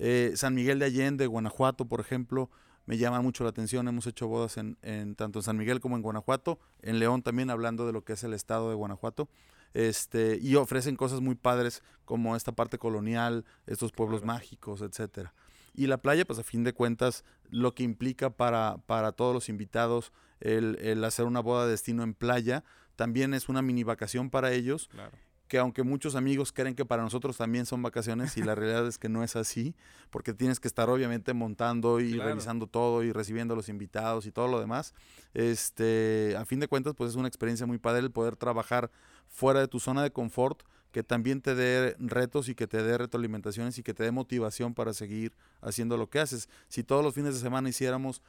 [0.00, 2.50] Eh, San Miguel de Allende, Guanajuato, por ejemplo,
[2.86, 3.86] me llama mucho la atención.
[3.86, 7.50] Hemos hecho bodas en, en tanto en San Miguel como en Guanajuato, en León también,
[7.50, 9.28] hablando de lo que es el estado de Guanajuato.
[9.74, 14.32] Este, y ofrecen cosas muy padres como esta parte colonial, estos pueblos Claro.
[14.34, 15.34] mágicos, etcétera.
[15.78, 19.48] Y la playa, pues a fin de cuentas, lo que implica para, para todos los
[19.48, 22.64] invitados el, el hacer una boda de destino en playa,
[22.96, 25.16] también es una mini vacación para ellos, Claro.
[25.46, 28.98] que aunque muchos amigos creen que para nosotros también son vacaciones, y la realidad es
[28.98, 29.76] que no es así,
[30.10, 32.30] porque tienes que estar obviamente montando y Claro.
[32.30, 34.94] revisando todo y recibiendo a los invitados y todo lo demás.
[35.32, 38.90] Este, a fin de cuentas, pues es una experiencia muy padre el poder trabajar
[39.28, 40.62] fuera de tu zona de confort,
[40.98, 44.74] que también te dé retos y que te dé retroalimentaciones y que te dé motivación
[44.74, 46.48] para seguir haciendo lo que haces.
[46.66, 48.20] Si todos los fines de semana hiciéramos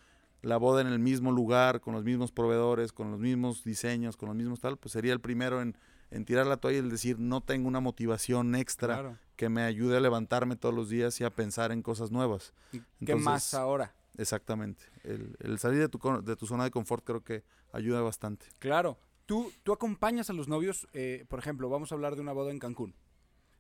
[0.44, 4.28] la boda en el mismo lugar, con los mismos proveedores, con los mismos diseños, con
[4.30, 5.76] los mismos tal, pues sería el primero en,
[6.12, 9.18] en tirar la toalla y el decir, no tengo una motivación extra Claro.
[9.36, 12.54] que me ayude a levantarme todos los días y a pensar en cosas nuevas.
[12.72, 13.96] ¿Y ¿Qué Entonces- más ahora?
[14.16, 14.84] Exactamente.
[15.04, 18.46] El, el salir de tu, de tu zona de confort creo que ayuda bastante.
[18.60, 19.00] Claro.
[19.30, 22.50] Tú, tú acompañas a los novios, eh, por ejemplo, vamos a hablar de una boda
[22.50, 22.96] en Cancún.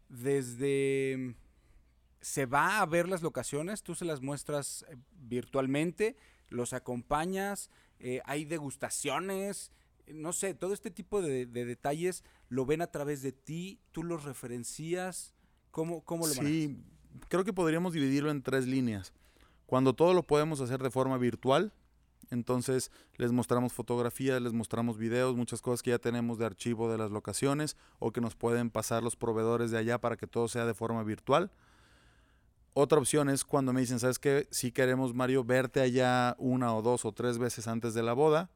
[0.07, 1.35] Desde...
[2.21, 3.83] ¿Se va a ver las locaciones?
[3.83, 6.15] ¿Tú se las muestras eh, virtualmente?
[6.47, 7.69] ¿Los acompañas?
[7.99, 9.71] Eh, ¿Hay degustaciones?
[10.07, 14.03] No sé, todo este tipo de, de detalles lo ven a través de ti, tú
[14.03, 15.35] los referencias,
[15.69, 16.83] ¿cómo, cómo lo Sí,
[17.27, 19.13] creo que podríamos dividirlo en tres líneas.
[19.67, 21.73] Cuando todo lo podemos hacer de forma virtual,
[22.31, 26.97] entonces les mostramos fotografías, les mostramos videos, muchas cosas que ya tenemos de archivo de
[26.97, 30.65] las locaciones o que nos pueden pasar los proveedores de allá para que todo sea
[30.65, 31.51] de forma virtual.
[32.73, 34.47] Otra opción es cuando me dicen, ¿sabes qué?
[34.51, 38.49] Si queremos, Mario, verte allá una o dos o tres veces antes de la boda,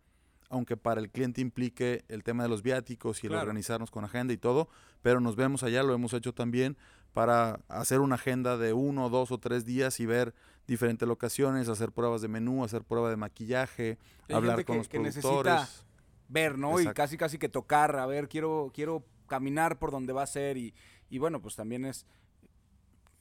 [0.49, 4.33] aunque para el cliente implique el tema de los viáticos y el organizarnos con agenda
[4.33, 4.69] y todo,
[5.01, 6.77] pero nos vemos allá, lo hemos hecho también
[7.12, 10.33] para hacer una agenda de uno, dos o tres días y ver
[10.67, 13.97] diferentes locaciones, hacer pruebas de menú, hacer prueba de maquillaje,
[14.32, 15.86] hablar con los productores.
[16.30, 16.80] ver, ¿no?
[16.80, 20.58] Y casi casi que tocar, a ver, quiero, quiero caminar por donde va a ser
[20.58, 20.73] y,
[21.10, 22.06] y bueno, pues también es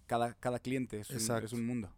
[0.07, 1.91] cada, cada cliente, es es un mundo.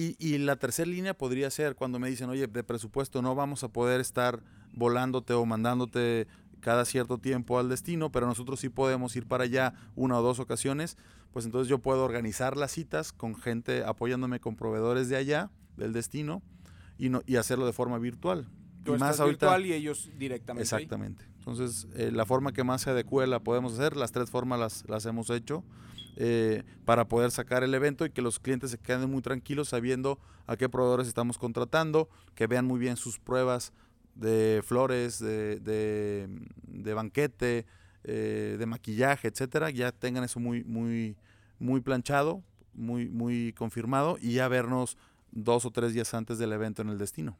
[0.00, 3.68] Y, la tercera línea podría ser cuando me dicen, oye, de presupuesto no vamos a
[3.68, 4.40] poder estar
[4.72, 6.28] volándote o mandándote
[6.60, 10.38] cada cierto tiempo al destino, pero nosotros sí podemos ir para allá una o dos
[10.38, 10.96] ocasiones,
[11.32, 15.92] pues entonces yo puedo organizar las citas con gente apoyándome con proveedores de allá, del
[15.92, 16.42] destino,
[16.98, 18.48] y, no, y hacerlo de forma virtual.
[18.84, 20.62] y más virtual y ellos directamente.
[20.62, 21.24] Exactamente.
[21.38, 24.84] Entonces, eh, la forma que más se adecue la podemos hacer, las tres formas las,
[24.88, 25.64] las hemos hecho.
[26.20, 30.18] Eh, para poder sacar el evento y que los clientes se queden muy tranquilos sabiendo
[30.48, 33.72] a qué proveedores estamos contratando, que vean muy bien sus pruebas
[34.18, 37.66] de flores, de, de, banquete,
[38.04, 41.16] eh, de maquillaje, etcétera, ya tengan eso muy, muy,
[41.60, 42.42] muy planchado,
[42.74, 44.98] muy, muy confirmado y ya vernos
[45.30, 47.38] dos o tres días antes del evento en el destino.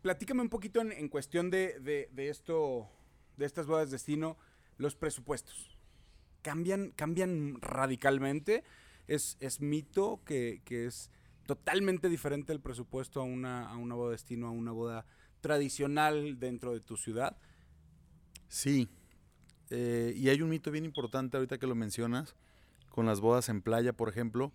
[0.00, 2.88] Platícame un poquito en, en cuestión de, de, esto,
[3.36, 4.38] de estas bodas de destino,
[4.78, 5.76] los presupuestos
[6.40, 8.64] cambian, cambian radicalmente.
[9.06, 11.10] Es, es mito que, es
[11.46, 15.04] totalmente diferente el presupuesto a una, a una boda destino, a una boda
[15.40, 17.36] tradicional dentro de tu ciudad.
[18.48, 18.88] Sí,
[19.70, 22.34] eh, y hay un mito bien importante ahorita que lo mencionas,
[22.88, 24.52] con las bodas en playa, por ejemplo,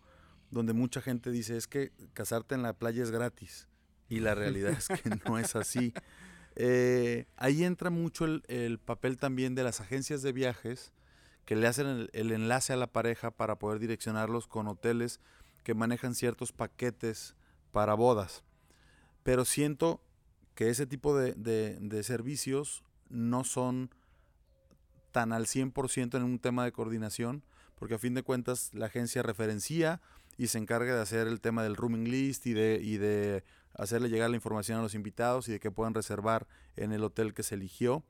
[0.52, 3.68] donde mucha gente dice es que casarte en la playa es gratis.
[4.08, 5.94] Y la realidad es que no es así.
[6.56, 10.94] Eh, ahí entra mucho el, el, papel también de las agencias de viajes
[11.46, 15.20] que le hacen el, enlace a la pareja para poder direccionarlos con hoteles
[15.64, 17.36] que manejan ciertos paquetes
[17.72, 18.44] para bodas.
[19.24, 20.02] Pero siento
[20.56, 23.90] que ese tipo de, servicios no son
[25.12, 27.44] tan al 100% en un tema de coordinación,
[27.76, 30.02] porque a fin de cuentas la agencia referencia
[30.38, 34.10] y se encarga de hacer el tema del rooming list y de, y de hacerle
[34.10, 37.44] llegar la información a los invitados y de que puedan reservar en el hotel que
[37.44, 38.04] se eligió.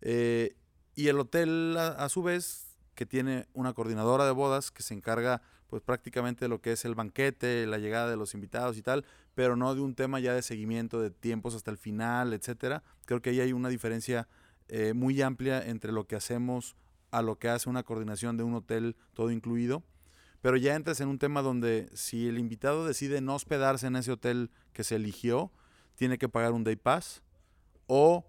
[0.00, 0.56] Eh,
[0.94, 5.42] y el hotel, a, su vez, que tiene una coordinadora de bodas que se encarga
[5.68, 9.56] pues prácticamente lo que es el banquete, la llegada de los invitados y tal, pero
[9.56, 12.82] no de un tema ya de seguimiento de tiempos hasta el final, etcétera.
[13.04, 14.28] Creo que ahí hay una diferencia
[14.68, 16.76] eh, muy amplia entre lo que hacemos
[17.10, 19.82] a lo que hace una coordinación de un hotel todo incluido.
[20.42, 24.12] Pero ya entras en un tema donde si el invitado decide no hospedarse en ese
[24.12, 25.50] hotel que se eligió,
[25.94, 27.22] tiene que pagar un day pass
[27.86, 28.26] o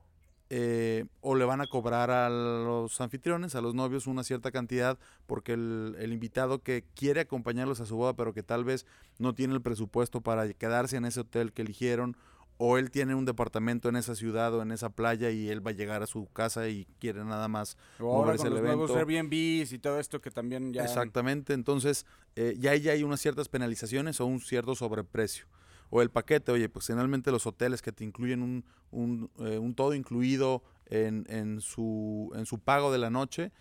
[0.49, 4.97] eh, o le van a cobrar a los anfitriones, a los novios, una cierta cantidad,
[5.25, 8.85] porque el, invitado que quiere acompañarlos a su boda, pero que tal vez
[9.19, 12.15] no tiene el presupuesto para quedarse en ese hotel que eligieron,
[12.57, 15.71] o él tiene un departamento en esa ciudad o en esa playa y él va
[15.71, 18.77] a llegar a su casa y quiere nada más o ahora con los evento.
[18.77, 23.21] nuevos Airbnbs y todo esto que también ya exactamente entonces eh, ya, ya hay unas
[23.21, 25.45] ciertas penalizaciones o un cierto sobreprecio
[25.89, 29.73] o el paquete, oye, pues generalmente los hoteles que te incluyen un, un, eh, un
[29.73, 33.51] todo incluido en, en, su, en su pago de la noche,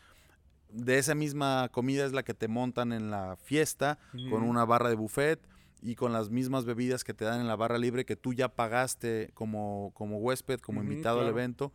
[0.70, 3.98] de esa misma comida es la que te montan en la fiesta,
[4.30, 5.40] con una barra de buffet
[5.80, 8.48] y con las mismas bebidas que te dan en la barra libre que tú ya
[8.48, 11.72] pagaste como, como huésped, como invitado al evento.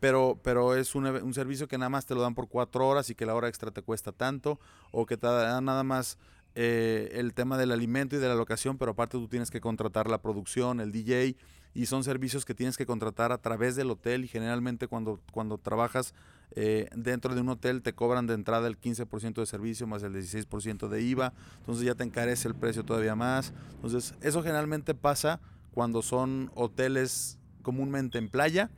[0.00, 3.08] Pero, pero es un, un, servicio que nada más te lo dan por cuatro horas
[3.08, 6.18] y que la hora extra te cuesta tanto, o que te dan nada más
[6.54, 10.08] eh, el tema del alimento y de la locación, pero aparte tú tienes que contratar
[10.08, 11.36] la producción, el DJ,
[11.74, 15.58] y son servicios que tienes que contratar a través del hotel y generalmente cuando, cuando
[15.58, 16.14] trabajas
[16.52, 20.14] eh, dentro de un hotel te cobran de entrada el 15% de servicio más el
[20.14, 23.52] 16% de IVA, entonces ya te encarece el precio todavía más.
[23.74, 25.40] Entonces eso generalmente pasa
[25.72, 28.70] cuando son hoteles comúnmente en playa,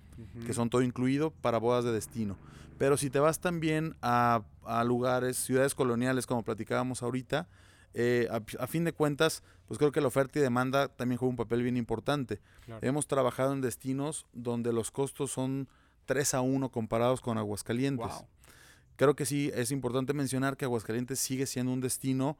[0.46, 2.38] que son todo incluido para bodas de destino.
[2.78, 7.46] Pero si te vas también a, a lugares, ciudades coloniales como platicábamos ahorita,
[7.98, 11.36] eh, a, fin de cuentas, pues creo que la oferta y demanda también juega un
[11.36, 12.42] papel bien importante.
[12.82, 15.66] Hemos trabajado en destinos donde los costos son
[16.04, 18.12] 3 a 1 comparados con Aguascalientes.
[18.96, 22.36] Creo que sí es importante mencionar que Aguascalientes sigue siendo un destino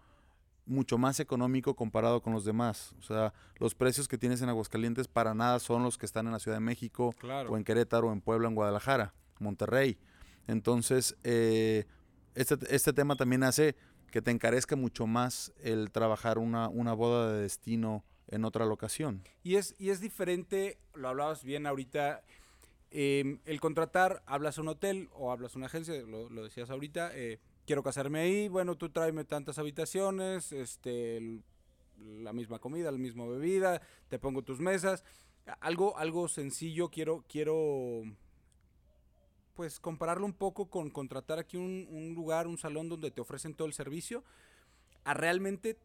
[0.66, 2.94] mucho más económico comparado con los demás.
[2.98, 6.32] O sea, los precios que tienes en Aguascalientes para nada son los que están en
[6.32, 7.14] la Ciudad de México
[7.48, 9.96] o en Querétaro, o en Puebla, en Guadalajara, Monterrey.
[10.48, 11.86] Entonces, eh,
[12.34, 13.74] este, este, tema también hace
[14.10, 19.22] que te encarezca mucho más el trabajar una, una boda de destino en otra locación.
[19.42, 22.22] Y es, y es diferente, lo hablabas bien ahorita,
[22.90, 27.16] em, el contratar, hablas a un hotel o hablas a una agencia, lo, decías ahorita,
[27.16, 31.40] eh, quiero casarme ahí, bueno, tú tráeme tantas habitaciones, este,
[31.98, 35.04] la misma comida, la misma bebida, te pongo tus mesas,
[35.60, 38.02] algo, algo sencillo, quiero, quiero,
[39.56, 43.54] pues compararlo un poco con contratar aquí un, un lugar, un salón donde te ofrecen
[43.54, 44.22] todo el servicio,
[45.04, 45.76] a realmente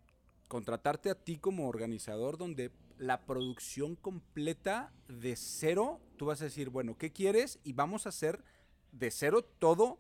[0.48, 6.70] contratarte a ti como organizador donde la producción completa de cero, tú vas a decir,
[6.70, 7.60] bueno, ¿qué quieres?
[7.64, 8.44] Y vamos a hacer
[8.92, 9.98] de cero todo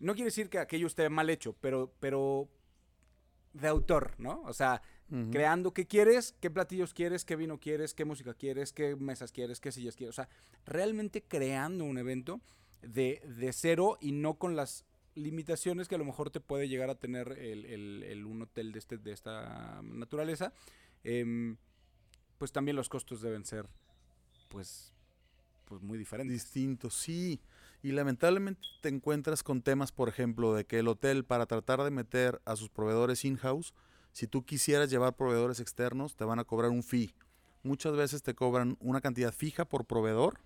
[0.00, 2.48] no quiere decir que aquello esté mal hecho, pero, pero
[3.52, 4.42] de autor, ¿no?
[4.42, 4.82] O sea,
[5.32, 9.58] creando qué quieres, qué platillos quieres, qué vino quieres, qué música quieres, qué mesas quieres,
[9.58, 10.14] qué sillas quieres.
[10.14, 10.28] O sea,
[10.66, 12.40] realmente creando un evento
[12.82, 14.84] de, de cero y no con las
[15.18, 18.98] limitaciones que a lo mejor te puede llegar a tener el, un hotel de, este,
[18.98, 20.52] de esta naturaleza.
[21.04, 21.56] Em,
[22.38, 23.68] pues también los costos deben ser,
[24.48, 24.92] pues,
[25.64, 26.32] pues muy diferentes.
[26.32, 27.40] Distintos, sí.
[27.82, 31.90] Y lamentablemente te encuentras con temas, por ejemplo, de que el hotel para tratar de
[31.90, 33.74] meter a sus proveedores in-house,
[34.12, 37.14] si tú quisieras llevar proveedores externos, te van a cobrar un fee.
[37.62, 40.40] Muchas veces te cobran una cantidad fija por proveedor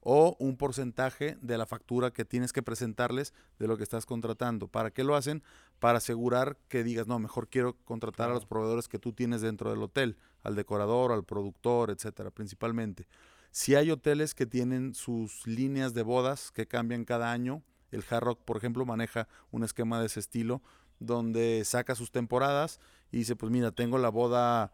[0.00, 4.68] o un porcentaje de la factura que tienes que presentarles de lo que estás contratando.
[4.68, 5.42] ¿Para qué lo hacen?
[5.78, 9.70] Para asegurar que digas, no, mejor quiero contratar a los proveedores que tú tienes dentro
[9.70, 13.06] del hotel, al decorador, al productor, etcétera, principalmente.
[13.50, 17.62] Si hay hoteles que tienen sus líneas de bodas que cambian cada año.
[17.90, 20.60] El Hard Rock, por ejemplo, maneja un esquema de ese estilo
[20.98, 22.80] donde saca sus temporadas
[23.10, 24.72] y dice, pues mira, tengo la boda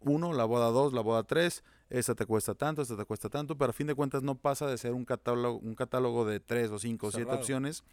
[0.00, 3.56] 1, la boda 2, la boda 3, esta te cuesta tanto, esta te cuesta tanto,
[3.56, 6.70] pero a fin de cuentas no pasa de ser un catálogo, un catálogo de 3
[6.70, 7.84] o 5 o 7 opciones,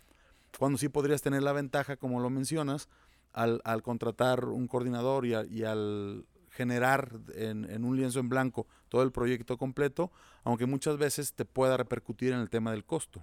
[0.60, 2.90] cuando sí podrías tener la ventaja, como lo mencionas,
[3.34, 9.58] al, contratar un coordinador y al generar en, un lienzo en blanco todo el proyecto
[9.58, 10.12] completo,
[10.44, 13.22] aunque muchas veces te pueda repercutir en el tema del costo.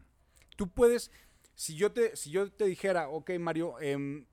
[0.57, 1.11] Tú puedes,
[1.55, 4.27] si yo te, si yo te dijera, ok Mario, em,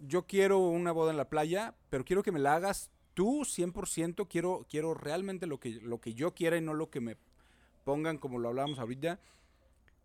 [0.00, 4.26] yo quiero una boda en la playa, pero quiero que me la hagas tú 100%,
[4.28, 7.16] quiero, quiero realmente lo que, lo que yo quiera y no lo que me
[7.84, 9.20] pongan como lo hablábamos ahorita.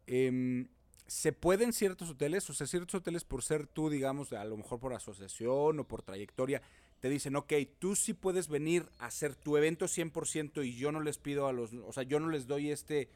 [0.07, 0.67] Em,
[1.07, 2.49] ¿Se pueden ciertos hoteles?
[2.49, 6.01] O sea, ciertos hoteles por ser tú, digamos, a lo mejor por asociación o por
[6.01, 6.61] trayectoria,
[6.99, 11.01] te dicen, ok, tú sí puedes venir a hacer tu evento 100% y yo no
[11.01, 13.09] les pido a los, o sea, yo no les doy este,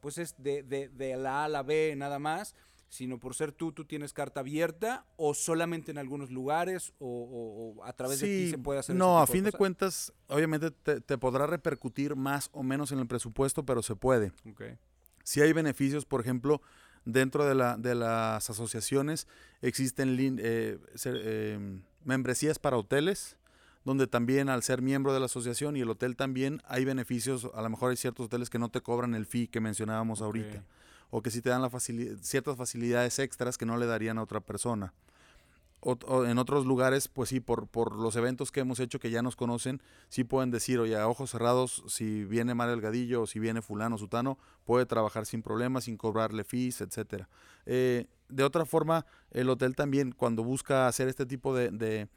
[0.00, 2.54] pues es de, de, de la A a la B nada más,
[2.92, 7.94] sino por ser tú, tú tienes carta abierta o solamente en algunos lugares o, a
[7.94, 8.94] través de ti se puede hacer.
[8.94, 13.64] No, a fin de, cuentas, obviamente te, podrá repercutir más o menos en el presupuesto,
[13.64, 14.32] pero se puede.
[14.52, 14.76] Okay.
[15.24, 16.60] Si hay beneficios, por ejemplo,
[17.06, 19.26] dentro de, la, de las asociaciones
[19.62, 23.38] existen eh, em, membresías para hoteles,
[23.86, 27.62] donde también al ser miembro de la asociación y el hotel también hay beneficios, a
[27.62, 30.62] lo mejor hay ciertos hoteles que no te cobran el fee que mencionábamos ahorita,
[31.12, 34.40] o que sí te dan la ciertas facilidades extras que no le darían a otra
[34.40, 34.92] persona
[35.84, 39.82] en otros lugares, pues sí, por, los eventos que hemos hecho que ya nos conocen,
[40.08, 43.98] sí pueden decir, oye, a ojos cerrados, si viene Mario Elgadillo o si viene fulano
[43.98, 47.28] sutano, puede trabajar sin problemas, sin cobrarle fees, etcétera.
[47.66, 52.08] Eh, de otra forma, el hotel también, cuando busca hacer este tipo de, de,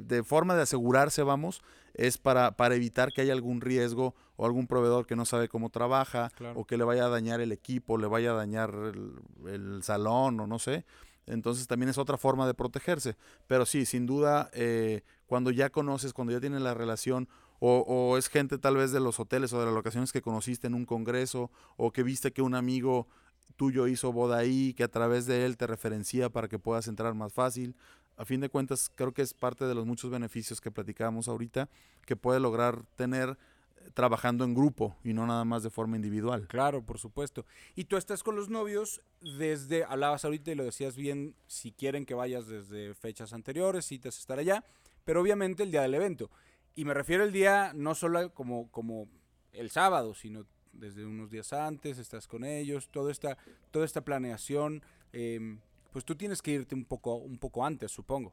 [0.00, 1.62] de, forma de asegurarse, vamos,
[1.94, 5.70] es para, para evitar que haya algún riesgo o algún proveedor que no sabe cómo
[5.70, 9.12] trabaja o que le vaya a dañar el equipo, le vaya a dañar el,
[9.46, 10.84] el salón o no sé
[11.26, 13.16] entonces también es otra forma de protegerse.
[13.46, 17.28] Pero sí, sin duda, eh, cuando ya conoces, cuando ya tienes la relación,
[17.64, 20.74] o, es gente tal vez de los hoteles o de las locaciones que conociste en
[20.74, 23.06] un congreso, o que viste que un amigo
[23.54, 27.14] tuyo hizo boda ahí, que a través de él te referencia para que puedas entrar
[27.14, 27.76] más fácil.
[28.22, 31.68] A fin de cuentas, creo que es parte de los muchos beneficios que platicábamos ahorita,
[32.06, 33.36] que puede lograr tener
[33.94, 36.46] trabajando en grupo y no nada más de forma individual.
[36.46, 37.44] Claro, por supuesto.
[37.74, 42.06] Y tú estás con los novios desde, hablabas ahorita y lo decías bien, si quieren
[42.06, 44.64] que vayas desde fechas anteriores, si te estar allá,
[45.04, 46.30] pero obviamente el día del evento.
[46.76, 49.08] Y me refiero al día no solo como, como
[49.52, 53.36] el sábado, sino desde unos días antes, estás con ellos, toda esta,
[53.72, 54.80] toda esta planeación,
[55.12, 55.58] em,
[55.92, 58.32] pues tú tienes que irte un poco, un poco antes, supongo.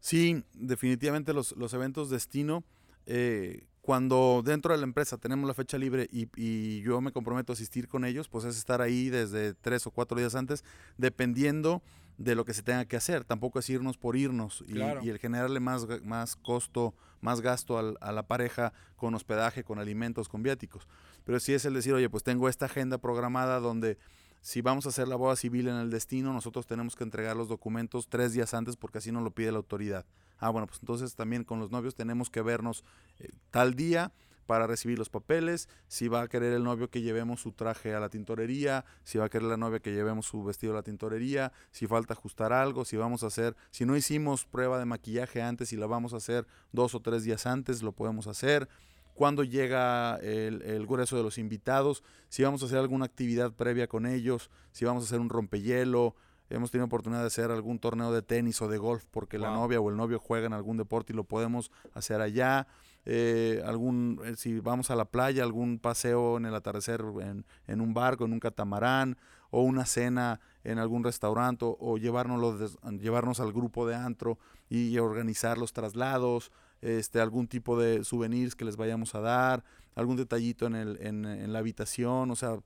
[0.00, 2.64] Sí, definitivamente los, los eventos destino,
[3.06, 7.52] eh, cuando dentro de la empresa tenemos la fecha libre y, y, yo me comprometo
[7.52, 10.64] a asistir con ellos, pues es estar ahí desde tres o cuatro días antes,
[10.98, 11.82] dependiendo
[12.18, 13.24] de lo que se tenga que hacer.
[13.24, 17.96] Tampoco es irnos por irnos y, y el generarle más, más costo, más gasto al,
[18.00, 20.88] a la pareja con hospedaje, con alimentos, con viáticos.
[21.24, 23.98] Pero sí es el decir, oye, pues tengo esta agenda programada donde
[24.46, 27.48] si vamos a hacer la boda civil en el destino, nosotros tenemos que entregar los
[27.48, 30.06] documentos tres días antes porque así nos lo pide la autoridad.
[30.38, 32.84] Ah, bueno, pues entonces también con los novios tenemos que vernos
[33.18, 34.12] eh, tal día
[34.46, 37.98] para recibir los papeles, si va a querer el novio que llevemos su traje a
[37.98, 41.50] la tintorería, si va a querer la novia que llevemos su vestido a la tintorería,
[41.72, 45.72] si falta ajustar algo, si vamos a hacer, si no hicimos prueba de maquillaje antes
[45.72, 48.68] y la vamos a hacer dos o tres días antes, lo podemos hacer
[49.16, 53.88] cuándo llega el, el, grueso de los invitados, si vamos a hacer alguna actividad previa
[53.88, 56.14] con ellos, si vamos a hacer un rompehielo.
[56.48, 59.80] Hemos tenido oportunidad de hacer algún torneo de tenis o de golf porque la novia
[59.80, 62.68] o el novio juega en algún deporte y lo podemos hacer allá.
[63.04, 67.80] Eh, algún, eh, si vamos a la playa, algún paseo en el atardecer en, en,
[67.80, 69.16] un barco, en un catamarán,
[69.50, 74.38] o una cena en algún restaurante, o, o llevarnos, llevarnos al grupo de antro
[74.68, 76.52] y organizar los traslados,
[76.82, 79.64] este, algún tipo de souvenirs que les vayamos a dar,
[79.94, 82.58] algún detallito en, el, en, en la habitación, o sea,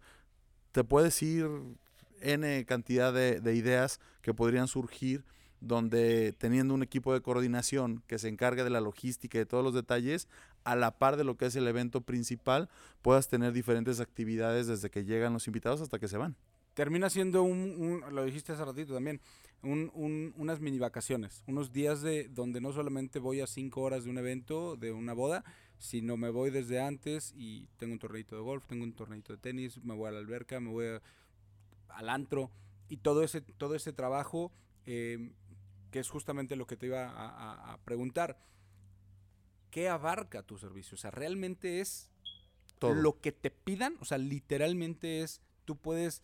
[0.73, 1.49] te puedes ir
[2.21, 5.25] N cantidad de, de, ideas que podrían surgir
[5.61, 9.63] donde teniendo un equipo de coordinación que se encargue de la logística y de todos
[9.63, 10.27] los detalles,
[10.65, 12.69] a la par de lo que es el evento principal,
[13.03, 16.37] puedas tener diferentes actividades desde que llegan los invitados hasta que se van.
[16.75, 19.21] Termina siendo un, un lo dijiste hace ratito también,
[19.63, 24.05] un, un, unas mini vacaciones, unos días de donde no solamente voy a cinco horas
[24.05, 25.45] de un evento, de una boda,
[25.79, 29.39] sino me voy desde antes y tengo un torneito de golf, tengo un torneito de
[29.39, 30.87] tenis, me voy a la alberca, me voy
[31.89, 32.51] al antro
[32.89, 34.53] y todo ese, todo ese trabajo
[34.87, 35.31] eh,
[35.91, 38.39] que es justamente lo que te iba a, a, a, preguntar.
[39.71, 40.95] ¿Qué abarca tu servicio?
[40.95, 42.11] O sea, realmente es
[42.79, 42.95] todo.
[42.95, 46.23] lo que te pidan, o sea, literalmente es, tú puedes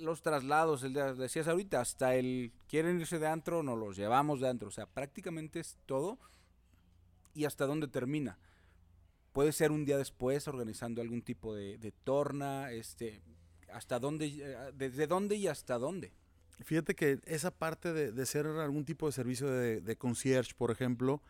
[0.00, 4.40] los traslados, el de, decías ahorita, hasta el quieren irse de antro, nos los llevamos
[4.40, 4.68] de antro.
[4.68, 6.18] O sea, prácticamente es todo
[7.34, 8.38] y hasta dónde termina.
[9.32, 13.20] Puede ser un día después organizando algún tipo de, de torna, este,
[13.72, 16.12] hasta dónde, eh, desde dónde y hasta dónde.
[16.64, 20.70] Fíjate que esa parte de, de ser algún tipo de servicio de, de, concierge, por
[20.70, 21.20] ejemplo,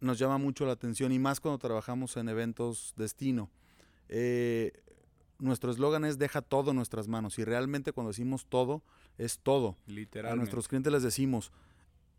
[0.00, 3.48] nos llama mucho la atención y más cuando trabajamos en eventos destino.
[4.08, 4.72] Eh,
[5.42, 8.82] nuestro eslogan es deja todo en nuestras manos y realmente cuando decimos todo
[9.18, 9.76] es todo.
[10.32, 11.52] A nuestros clientes les decimos,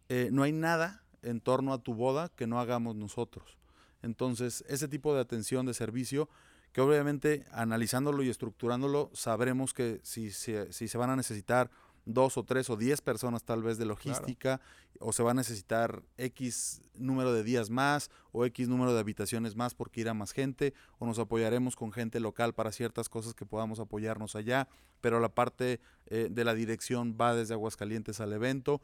[0.09, 3.57] eh, no hay nada en torno a tu boda que no hagamos nosotros.
[4.01, 6.29] Entonces, ese tipo de atención, de servicio,
[6.73, 11.71] que obviamente analizándolo y estructurándolo, sabremos que si, si, si se van a necesitar
[12.05, 14.99] dos o tres o diez personas tal vez de logística, claro.
[14.99, 19.55] o se va a necesitar X número de días más o X número de habitaciones
[19.55, 23.45] más porque irá más gente, o nos apoyaremos con gente local para ciertas cosas que
[23.45, 24.67] podamos apoyarnos allá,
[25.01, 28.81] pero la parte eh, de la dirección va desde Aguascalientes al evento.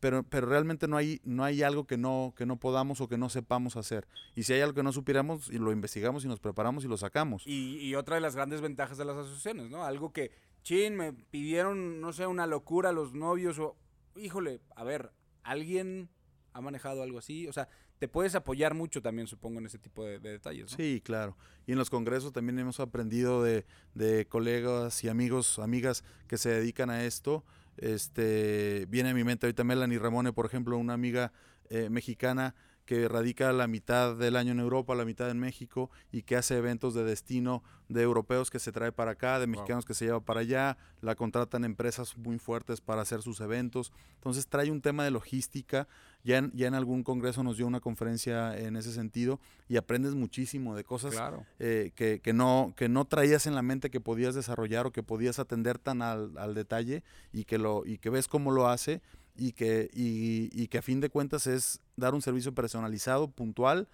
[0.00, 3.18] Pero, pero realmente no hay, no hay algo que no, que no podamos o que
[3.18, 4.08] no sepamos hacer.
[4.34, 6.96] Y si hay algo que no supiéramos, y lo investigamos y nos preparamos y lo
[6.96, 7.46] sacamos.
[7.46, 9.84] Y, y otra de las grandes ventajas de las asociaciones, ¿no?
[9.84, 10.30] Algo que
[10.62, 13.76] chin, me pidieron, no sé, una locura los novios o,
[14.16, 16.08] híjole, a ver, ¿alguien
[16.52, 17.48] ha manejado algo así?
[17.48, 20.70] O sea, te puedes apoyar mucho también, supongo, en ese tipo de, de detalles.
[20.70, 20.76] ¿no?
[20.76, 21.36] Sí, claro.
[21.66, 26.50] Y en los congresos también hemos aprendido de, de, colegas y amigos, amigas que se
[26.50, 27.44] dedican a esto.
[27.76, 31.32] Este, viene a mi mente ahorita Melanie Ramone, por ejemplo, una amiga
[31.68, 32.54] eh, mexicana
[32.90, 36.56] que radica la mitad del año en Europa, la mitad en México y que hace
[36.56, 39.86] eventos de destino de europeos que se trae para acá, de mexicanos wow.
[39.86, 43.92] que se lleva para allá, la contratan empresas muy fuertes para hacer sus eventos.
[44.16, 45.86] Entonces trae un tema de logística,
[46.24, 49.38] ya en, ya en algún congreso nos dio una conferencia en ese sentido
[49.68, 51.46] y aprendes muchísimo de cosas claro.
[51.60, 55.04] eh, que, que, no, que no traías en la mente que podías desarrollar o que
[55.04, 59.00] podías atender tan al, al detalle y que, lo, y que ves cómo lo hace
[59.40, 63.88] y que, y, y que a fin de cuentas es dar un servicio personalizado, puntual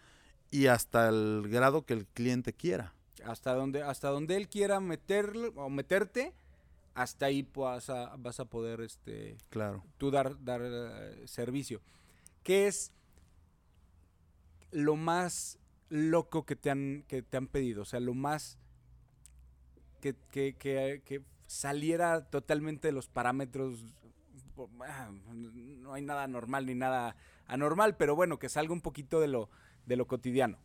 [0.51, 2.92] y hasta el grado que el cliente quiera.
[3.24, 6.34] Hasta donde, hasta donde él quiera meterlo o meterte,
[6.94, 9.84] hasta ahí vas a, vas a poder este, claro.
[9.99, 11.80] tú dar, dar uh, servicio.
[12.42, 12.90] ¿Qué es
[14.72, 17.82] lo más loco que te han, que te han pedido?
[17.82, 18.59] O sea, lo más
[20.01, 23.84] que, que, que, que saliera totalmente de los parámetros
[24.57, 29.48] no hay nada normal ni nada anormal, pero bueno, que salga un poquito de lo,
[29.86, 30.59] de lo cotidiano.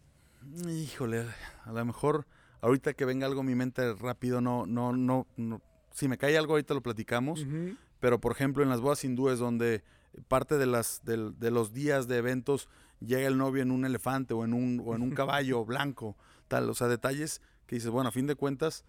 [0.67, 1.25] Híjole,
[1.65, 2.25] a lo mejor
[2.61, 5.61] ahorita que venga algo a mi mente rápido, no, no, no, no
[5.91, 7.77] si me cae algo ahorita lo platicamos, uh -huh.
[7.99, 9.83] pero por ejemplo en las bodas hindúes donde
[10.27, 12.69] parte de, las, de, de los días de eventos
[12.99, 16.15] llega el novio en un elefante o en un, o en un caballo blanco,
[16.47, 18.83] tal, o sea, detalles que dices, bueno, a fin de cuentas,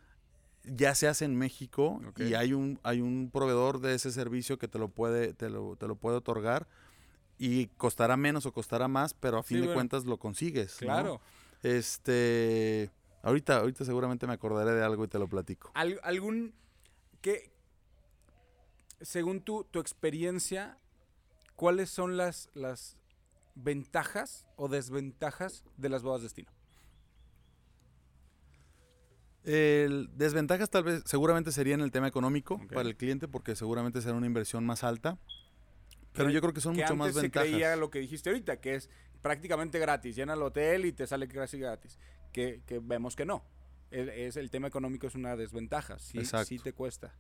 [0.65, 4.69] ya se hace en México y hay un, hay un proveedor de ese servicio que
[4.69, 6.69] te lo puede, te lo, te lo puede otorgar
[7.39, 10.77] y costará menos o costará más, pero a fin de cuentas lo consigues.
[10.77, 11.21] Claro.
[11.63, 12.91] Este,
[13.23, 15.73] ahorita, ahorita seguramente me acordaré de algo y te lo platico.
[15.75, 16.55] ¿Algún,
[17.21, 17.51] que,
[19.01, 20.79] según tu, tu experiencia,
[21.57, 22.97] cuáles son las, las
[23.55, 26.53] ventajas o desventajas de las bodas de destino?
[29.45, 34.01] El desventajas tal vez, seguramente sería en el tema económico para el cliente, porque seguramente
[34.01, 35.19] será una inversión más alta.
[36.13, 37.49] Pero yo creo que son mucho más ventajas.
[37.49, 38.91] Se creía lo que dijiste ahorita, que es
[39.23, 40.15] prácticamente gratis.
[40.15, 41.99] Llena el hotel y te sale casi gratis.
[42.33, 43.45] Que, vemos que no.
[43.91, 45.99] El, es, el tema económico es una desventaja.
[45.99, 47.15] Sí, sí te cuesta.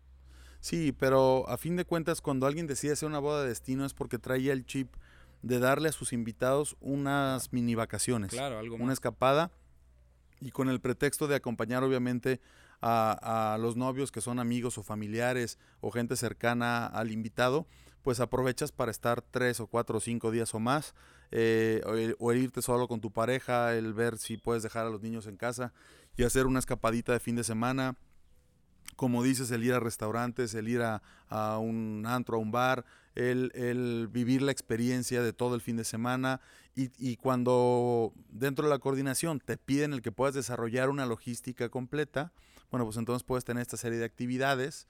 [0.61, 3.95] Sí, pero a fin de cuentas, cuando alguien decide hacer una boda de destino es
[3.95, 4.95] porque trae el chip
[5.43, 8.31] de darle a sus invitados unas mini vacaciones.
[8.31, 9.51] Claro, algo Una escapada
[10.43, 12.41] y con el pretexto de acompañar obviamente
[12.81, 17.67] a, los novios que son amigos o familiares o gente cercana al invitado,
[18.03, 20.95] pues aprovechas para estar tres o cuatro o cinco días o más,
[21.31, 21.81] eh,
[22.19, 25.37] o, irte solo con tu pareja, el ver si puedes dejar a los niños en
[25.37, 25.73] casa
[26.17, 27.97] y hacer una escapadita de fin de semana.
[28.97, 32.85] Como dices, el ir a restaurantes, el ir a, a un antro, a un bar,
[33.15, 36.41] el, vivir la experiencia de todo el fin de semana
[36.75, 42.33] y, cuando dentro de la coordinación te piden el que puedas desarrollar una logística completa,
[42.71, 44.87] bueno, pues entonces puedes tener esta serie de actividades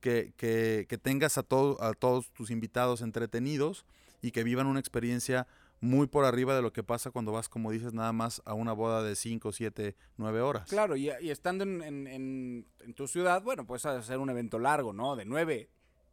[0.00, 3.84] que, que, tengas a, todo, a todos tus invitados entretenidos
[4.22, 5.46] y que vivan una experiencia
[5.80, 8.72] muy por arriba de lo que pasa cuando vas, como dices, nada más a una
[8.72, 10.68] boda de 5, 7, 9 horas.
[10.68, 15.16] Claro, y, estando en, en, en, tu ciudad, bueno, puedes hacer un evento largo, ¿no?
[15.16, 15.68] De 9,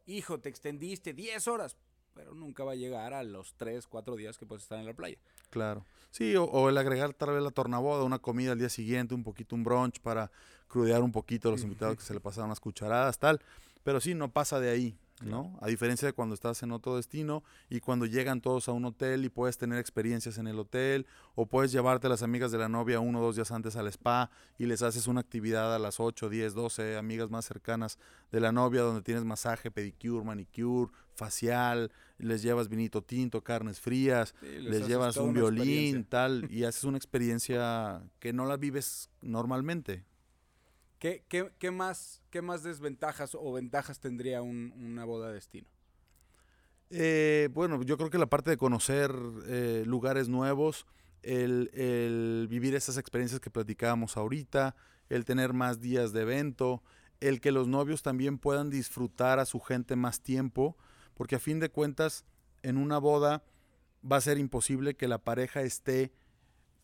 [0.06, 1.76] hijo, te extendiste 10 horas,
[2.14, 4.94] pero nunca va a llegar a los 3, 4 días que puedes estar en la
[4.94, 5.18] playa.
[5.50, 5.84] Claro.
[6.10, 9.56] Sí, o, el agregar tal vez la tornaboda, una comida al día siguiente, un poquito
[9.56, 10.30] un brunch para
[10.68, 13.40] crudear un poquito a los invitados que se le pasaron unas cucharadas, tal.
[13.82, 14.96] Pero sí, no pasa de ahí.
[15.22, 15.56] ¿No?
[15.60, 19.24] A diferencia de cuando estás en otro destino y cuando llegan todos a un hotel
[19.24, 22.68] y puedes tener experiencias en el hotel o puedes llevarte a las amigas de la
[22.68, 26.00] novia uno o dos días antes al spa y les haces una actividad a las
[26.00, 27.98] 8, 10, 12 amigas más cercanas
[28.32, 34.34] de la novia donde tienes masaje, pedicure, manicure, facial, les llevas vinito tinto, carnes frías,
[34.42, 40.04] les, llevas un violín, tal, y haces una experiencia que no la vives normalmente.
[41.04, 45.68] ¿Qué, más, ¿Qué más desventajas o ventajas tendría una boda de destino?
[46.88, 49.14] Eh, bueno, yo creo que la parte de conocer
[49.46, 50.86] eh, lugares nuevos,
[51.22, 54.76] el, vivir esas experiencias que platicábamos ahorita,
[55.10, 56.82] el tener más días de evento,
[57.20, 60.74] el que los novios también puedan disfrutar a su gente más tiempo,
[61.12, 62.24] porque a fin de cuentas,
[62.62, 63.44] en una boda
[64.10, 66.12] va a ser imposible que la pareja esté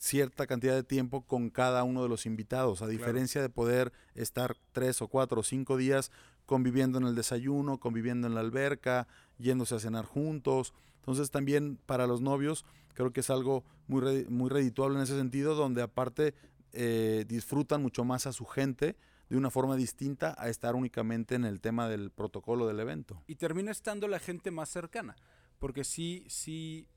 [0.01, 4.57] cierta cantidad de tiempo con cada uno de los invitados, a diferencia de poder estar
[4.72, 6.11] tres o cuatro o cinco días
[6.46, 9.07] conviviendo en el desayuno, conviviendo en la alberca,
[9.38, 10.72] yéndose a cenar juntos.
[10.96, 15.55] Entonces también para los novios creo que es algo muy, muy redituable en ese sentido,
[15.55, 16.34] donde aparte
[16.72, 18.96] eh, disfrutan mucho más a su gente
[19.28, 23.22] de una forma distinta a estar únicamente en el tema del protocolo del evento.
[23.26, 25.14] Y termina estando la gente más cercana,
[25.59, 26.88] porque sí, sí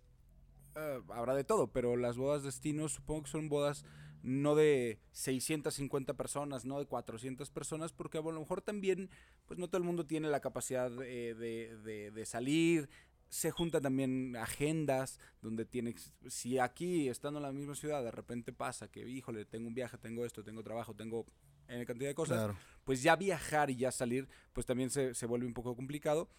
[0.76, 3.86] eh, habrá de todo, pero las bodas destino supongo que son bodas
[4.24, 9.10] no de 650 personas, no de 400 personas, porque a lo mejor también,
[9.46, 12.90] pues no todo el mundo tiene la capacidad de, de, salir,
[13.28, 18.54] se juntan también agendas donde tienes, si aquí estando en la misma ciudad de repente
[18.54, 21.26] pasa que, híjole, tengo un viaje, tengo esto, tengo trabajo, tengo
[21.68, 22.56] en cantidad de cosas,
[22.86, 26.30] pues ya viajar y ya salir, pues también se, se vuelve un poco complicado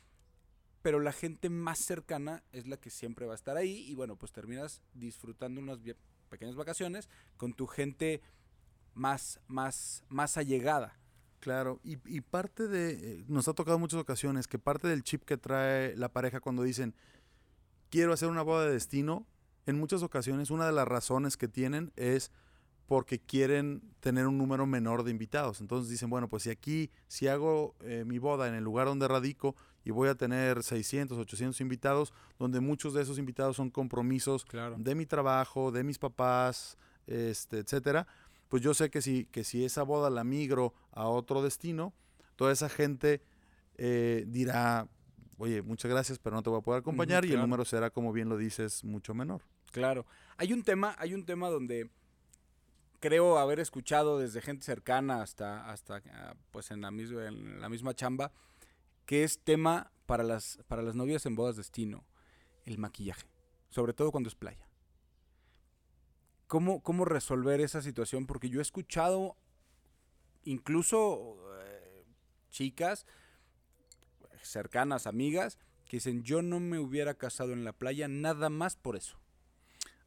[0.84, 4.16] pero la gente más cercana es la que siempre va a estar ahí y bueno,
[4.16, 5.78] pues terminas disfrutando unas
[6.28, 7.08] pequeñas vacaciones
[7.38, 8.20] con tu gente
[8.92, 11.00] más, más, más allegada.
[11.40, 15.38] Claro, y, parte de, eh, nos ha tocado muchas ocasiones que parte del chip que
[15.38, 16.94] trae la pareja cuando dicen,
[17.88, 19.26] quiero hacer una boda de destino,
[19.64, 22.30] en muchas ocasiones una de las razones que tienen es
[22.84, 25.62] porque quieren tener un número menor de invitados.
[25.62, 29.08] Entonces dicen, bueno, pues si aquí, si hago eh, mi boda en el lugar donde
[29.08, 34.46] radico y voy a tener 600, 800 invitados, donde muchos de esos invitados son compromisos
[34.78, 38.06] de mi trabajo, de mis papás, este, etcétera,
[38.48, 41.92] pues yo sé que si, que si esa boda la migro a otro destino,
[42.36, 43.22] toda esa gente
[43.76, 44.88] eh, dirá,
[45.38, 48.12] oye, muchas gracias, pero no te voy a poder acompañar y el número será, como
[48.12, 49.42] bien lo dices, mucho menor.
[49.72, 50.06] Claro.
[50.36, 51.90] Hay un tema, hay un tema donde
[53.00, 57.68] creo haber escuchado desde gente cercana hasta, hasta ah, pues en la, misma, en la
[57.68, 58.32] misma chamba,
[59.06, 62.04] que es tema para las, para las novias en bodas destino,
[62.64, 63.26] el maquillaje,
[63.70, 64.68] sobre todo cuando es playa.
[66.54, 68.26] ¿cómo, ¿cómo resolver esa situación?
[68.26, 69.36] Porque yo he escuchado
[70.44, 72.04] incluso eh,
[72.50, 73.06] chicas
[74.42, 78.94] cercanas, amigas, que dicen, yo no me hubiera casado en la playa nada más por
[78.94, 79.18] eso.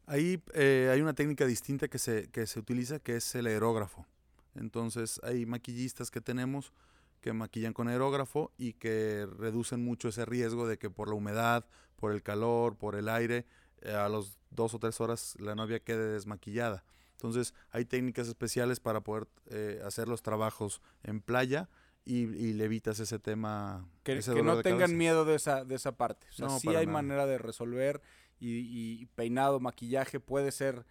[0.06, 4.06] Ahí eh, hay una técnica distinta que se, que se utiliza, que es el aerógrafo.
[4.54, 6.72] Entonces hay maquillistas que tenemos
[7.20, 11.66] que maquillan con aerógrafo y que reducen mucho ese riesgo de que por la humedad,
[11.96, 13.46] por el calor, por el aire,
[13.82, 16.84] eh, a los dos o tres horas la novia quede desmaquillada.
[17.12, 21.68] Entonces hay técnicas especiales para poder eh, hacer los trabajos en playa
[22.04, 23.86] y, le evitas ese tema.
[24.02, 26.26] Que, no tengan miedo de esa, de esa parte.
[26.30, 28.00] O sea, sí hay manera de resolver
[28.40, 30.86] y, peinado, maquillaje puede ser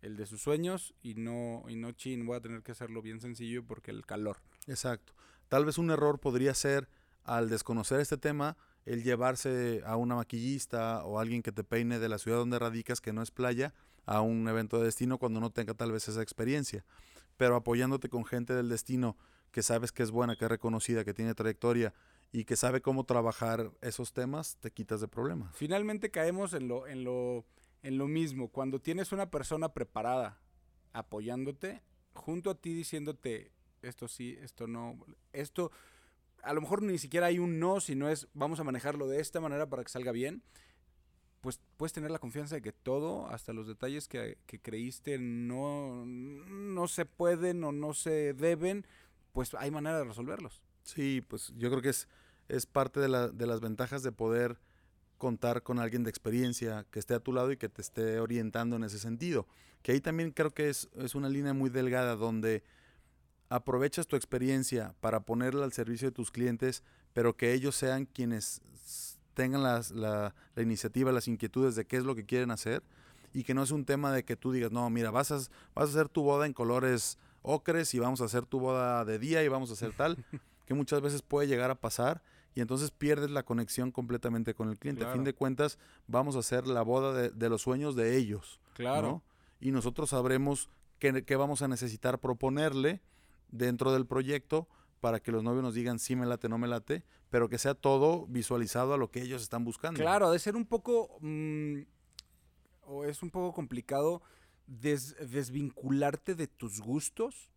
[0.00, 3.20] el de sus sueños y no, y no chin, voy a tener que hacerlo bien
[3.20, 4.38] sencillo porque el calor.
[4.66, 5.14] Exacto.
[5.54, 6.88] Tal vez un error podría ser
[7.22, 12.08] al desconocer este tema, el llevarse a una maquillista o alguien que te peine de
[12.08, 13.72] la ciudad donde radicas, que no es playa,
[14.04, 16.84] a un evento de destino cuando no tenga tal vez esa experiencia.
[17.36, 19.16] Pero apoyándote con gente del destino
[19.52, 21.94] que sabes que es buena, que es reconocida, que tiene trayectoria
[22.32, 25.54] y que sabe cómo trabajar esos temas, te quitas de problemas.
[25.54, 27.44] Finalmente caemos en lo, en lo,
[27.84, 28.48] en lo mismo.
[28.48, 30.40] Cuando tienes una persona preparada
[30.92, 31.80] apoyándote,
[32.12, 33.52] junto a ti diciéndote
[33.84, 34.98] esto sí, esto no,
[35.32, 35.70] esto
[36.44, 39.40] a lo mejor ni siquiera hay un no, sino es vamos a manejarlo de esta
[39.40, 40.42] manera para que salga bien,
[41.40, 46.88] pues puedes tener la confianza de que todo, hasta los detalles que, creíste no, no
[46.88, 48.86] se pueden o no se deben,
[49.32, 50.62] pues hay manera de resolverlos.
[50.84, 52.08] Sí, pues yo creo que es,
[52.48, 54.58] es parte de, la, de las ventajas de poder
[55.18, 58.76] contar con alguien de experiencia que esté a tu lado y que te esté orientando
[58.76, 59.46] en ese sentido.
[59.82, 62.62] Que ahí también creo que es, es una línea muy delgada donde
[63.48, 66.82] aprovechas tu experiencia para ponerla al servicio de tus clientes,
[67.12, 68.62] pero que ellos sean quienes
[69.34, 72.82] tengan la, la, iniciativa, las inquietudes de qué es lo que quieren hacer
[73.32, 75.50] y que no es un tema de que tú digas, no, mira, vas a, vas
[75.76, 79.42] a hacer tu boda en colores ocres y vamos a hacer tu boda de día
[79.42, 80.16] y vamos a hacer tal,
[80.66, 82.22] que muchas veces puede llegar a pasar
[82.54, 85.04] y entonces pierdes la conexión completamente con el cliente.
[85.04, 88.60] A fin de cuentas, vamos a hacer la boda de, los sueños de ellos.
[88.74, 89.22] Claro.
[89.60, 90.70] Y nosotros sabremos
[91.00, 93.02] qué, qué vamos a necesitar proponerle
[93.54, 94.68] dentro del proyecto
[95.00, 97.74] para que los novios nos digan sí me late, no me late, pero que sea
[97.74, 100.00] todo visualizado a lo que ellos están buscando.
[100.00, 101.80] Claro, de ser un poco, mm,
[102.86, 104.22] o es un poco complicado
[104.66, 107.50] desvincularte de tus gustos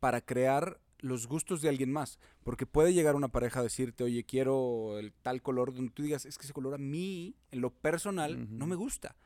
[0.00, 2.18] para crear los gustos de alguien más.
[2.42, 6.24] Porque puede llegar una pareja a decirte, oye, quiero el tal color, donde tú digas,
[6.24, 9.16] es que ese color a mí, en lo personal, no me gusta.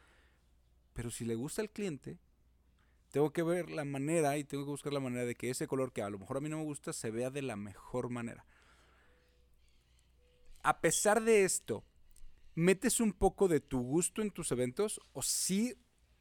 [0.92, 2.18] Pero si le gusta al cliente,
[3.12, 5.92] tengo que ver la manera y tengo que buscar la manera de que ese color
[5.92, 8.44] que a lo mejor a mí no me gusta se vea de la mejor manera.
[10.62, 11.84] A pesar de esto,
[12.54, 15.76] ¿metes un poco de tu gusto en tus eventos o sí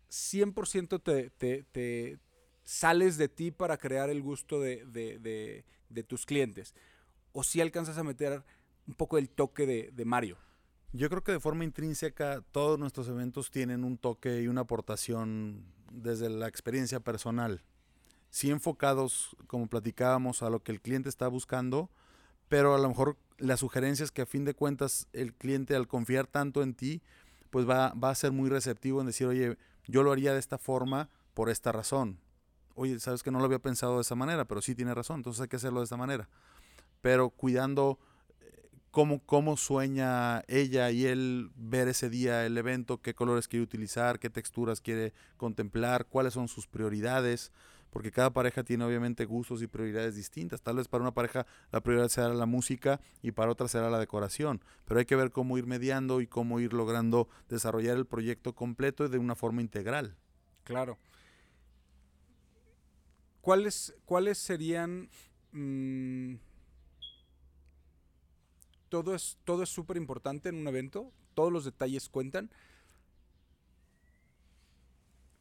[0.10, 2.20] 100% te, te,
[2.64, 5.64] sales de ti para crear el gusto de,
[6.08, 6.76] tus clientes?
[7.32, 8.44] ¿O si sí alcanzas a meter
[8.86, 10.38] un poco el toque de Mario?
[10.92, 15.64] Yo creo que de forma intrínseca todos nuestros eventos tienen un toque y una aportación
[15.92, 17.62] desde la experiencia personal.
[18.30, 21.90] Sí enfocados, como platicábamos, a lo que el cliente está buscando,
[22.48, 26.28] pero a lo mejor las sugerencias que a fin de cuentas el cliente al confiar
[26.28, 27.02] tanto en ti,
[27.50, 30.58] pues va, va a ser muy receptivo en decir, oye, yo lo haría de esta
[30.58, 32.20] forma por esta razón.
[32.76, 35.42] Oye, sabes que no lo había pensado de esa manera, pero sí tiene razón, entonces
[35.42, 36.30] hay que hacerlo de esta manera.
[37.02, 38.00] Pero cuidando
[38.92, 44.20] cómo, cómo sueña ella y él ver ese día el evento, qué colores quiere utilizar,
[44.20, 47.52] qué texturas quiere contemplar, cuáles son sus prioridades,
[47.90, 50.62] porque cada pareja tiene obviamente gustos y prioridades distintas.
[50.62, 54.00] Tal vez para una pareja la prioridad será la música y para otra será la
[54.00, 58.54] decoración, pero hay que ver cómo ir mediando y cómo ir logrando desarrollar el proyecto
[58.54, 60.16] completo de una forma integral.
[60.64, 61.00] Claro.
[63.42, 65.10] ¿Cuáles, cuáles serían...
[65.54, 66.36] Mm,
[68.92, 72.52] todo es todo es súper importante en un evento, todos los detalles cuentan.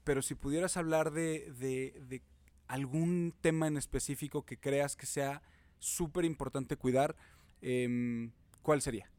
[0.04, 2.22] Pero si pudieras hablar de, de,
[2.68, 5.42] algún tema en específico que creas que sea
[5.80, 7.16] súper importante cuidar,
[7.60, 8.30] em,
[8.62, 9.10] ¿cuál sería?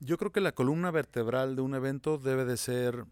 [0.00, 3.04] Yo creo que la columna vertebral de un evento debe de ser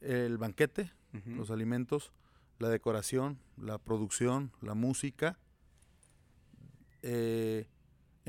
[0.00, 0.92] el banquete,
[1.26, 2.12] los alimentos,
[2.60, 5.36] la decoración, la producción, la música,
[7.02, 7.66] eh,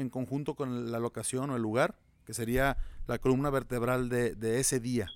[0.01, 1.95] en conjunto con la locación o el lugar,
[2.25, 2.77] que sería
[3.07, 5.09] la columna vertebral de, ese día.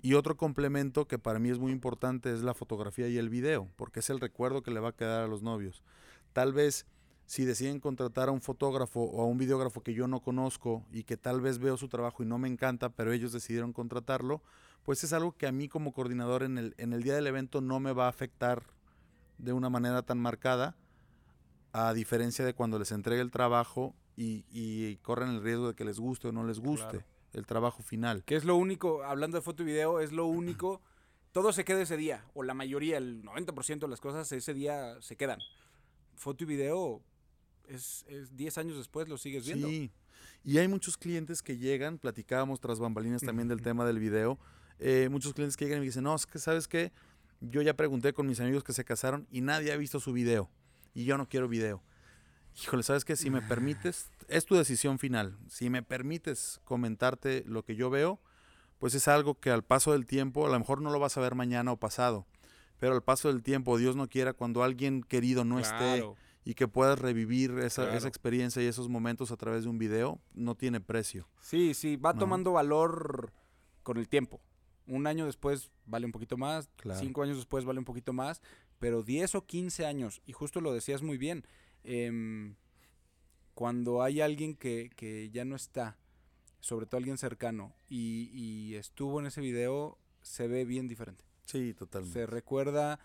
[0.00, 3.68] Y otro complemento que para mí es muy importante es la fotografía y el video,
[3.76, 5.82] porque es el recuerdo que le va a quedar a los novios.
[6.32, 6.86] Tal vez
[7.26, 11.02] si deciden contratar a un fotógrafo o a un videógrafo que yo no conozco y
[11.02, 14.42] que tal vez veo su trabajo y no me encanta, pero ellos decidieron contratarlo,
[14.84, 17.60] pues es algo que a mí como coordinador en el, en el día del evento
[17.60, 18.62] no me va a afectar
[19.36, 20.76] de una manera tan marcada,
[21.72, 25.98] a diferencia de cuando les entregue el trabajo y, corren el riesgo de que les
[26.00, 28.24] guste o no les guste el trabajo final.
[28.24, 30.80] Que es lo único, hablando de foto y video, es lo único,
[31.32, 35.00] todo se queda ese día, o la mayoría, el 90% de las cosas ese día
[35.00, 35.38] se quedan.
[36.16, 37.02] Foto y video
[37.68, 39.68] es, 10 años después lo sigues viendo.
[39.68, 39.92] Sí,
[40.44, 44.38] y hay muchos clientes que llegan, platicábamos tras bambalinas también del tema del video,
[44.80, 46.92] eh, muchos clientes que llegan y me dicen, no, es que sabes qué,
[47.40, 50.50] yo ya pregunté con mis amigos que se casaron y nadie ha visto su video
[50.94, 51.82] y yo no quiero video.
[52.62, 53.16] Híjole, ¿sabes qué?
[53.16, 55.36] Si me permites, es tu decisión final.
[55.48, 58.20] Si me permites comentarte lo que yo veo,
[58.78, 61.20] pues es algo que al paso del tiempo, a lo mejor no lo vas a
[61.20, 62.26] ver mañana o pasado,
[62.78, 66.04] pero al paso del tiempo, Dios no quiera, cuando alguien querido no esté
[66.44, 70.20] y que puedas revivir esa, esa, experiencia y esos momentos a través de un video,
[70.32, 71.28] no tiene precio.
[71.40, 73.32] Sí, sí, va tomando valor
[73.82, 74.40] con el tiempo.
[74.86, 78.40] Un año después vale un poquito más, cinco años después vale un poquito más,
[78.78, 81.44] pero 10 o 15 años, y justo lo decías muy bien,
[81.88, 82.54] em,
[83.54, 85.96] cuando hay alguien que, que, ya no está,
[86.60, 91.24] sobre todo alguien cercano, y, y estuvo en ese video, se ve bien diferente.
[91.46, 92.20] Sí, totalmente.
[92.20, 93.00] Se recuerda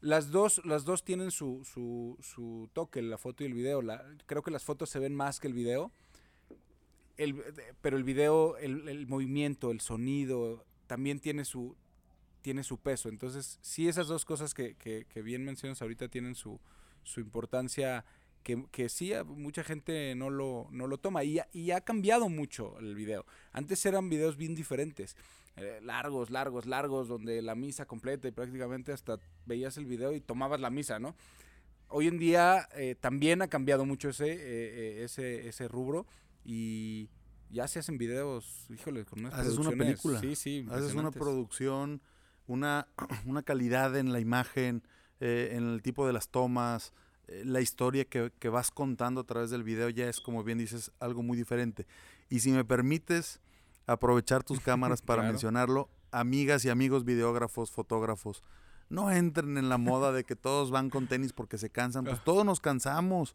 [0.00, 3.82] las dos, las dos tienen su, su, su toque, la foto y el video.
[3.82, 5.92] La, creo que las fotos se ven más que el video.
[7.16, 7.42] El,
[7.80, 11.76] pero el video, el, el, movimiento, el sonido, también tiene su,
[12.42, 13.08] tiene su peso.
[13.08, 16.60] Entonces, sí, esas dos cosas que, que, que bien mencionas ahorita tienen su,
[17.08, 18.04] su importancia
[18.42, 21.24] que, que, sí, mucha gente no lo, no lo toma.
[21.24, 23.26] Y, y ha cambiado mucho el video.
[23.52, 25.16] Antes eran videos bien diferentes.
[25.56, 30.20] Eh, largos, largos, largos, donde la misa completa y prácticamente hasta veías el video y
[30.20, 31.16] tomabas la misa, ¿no?
[31.88, 36.06] Hoy en día eh, también ha cambiado mucho ese, eh, ese, ese rubro
[36.44, 37.08] y
[37.50, 40.20] ya se hacen videos, híjole, con unas Haces una película.
[40.20, 40.66] Sí, sí.
[40.70, 42.02] Haces una producción,
[42.46, 42.86] una,
[43.26, 44.82] una calidad en la imagen,
[45.20, 46.92] en el tipo de las tomas,
[47.44, 50.92] la historia que, que, vas contando a través del video ya es, como bien dices,
[51.00, 51.86] algo muy diferente.
[52.30, 53.40] Y si me permites,
[53.88, 55.88] aprovechar tus cámaras para mencionarlo.
[56.10, 58.42] Amigas y amigos videógrafos, fotógrafos,
[58.88, 62.04] no entren en la moda de que todos van con tenis porque se cansan.
[62.04, 63.34] Pues todos nos cansamos.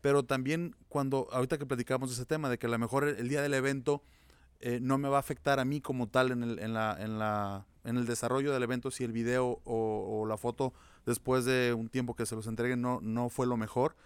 [0.00, 3.28] Pero también cuando, ahorita que platicamos de ese tema, de que a lo mejor el,
[3.28, 4.02] día del evento
[4.60, 7.18] eh, no me va a afectar a mí como tal en el, en la, en
[7.18, 10.72] la, en el desarrollo del evento si el video o, o, la foto
[11.06, 13.96] después de un tiempo que se los entreguen no, no fue lo mejor.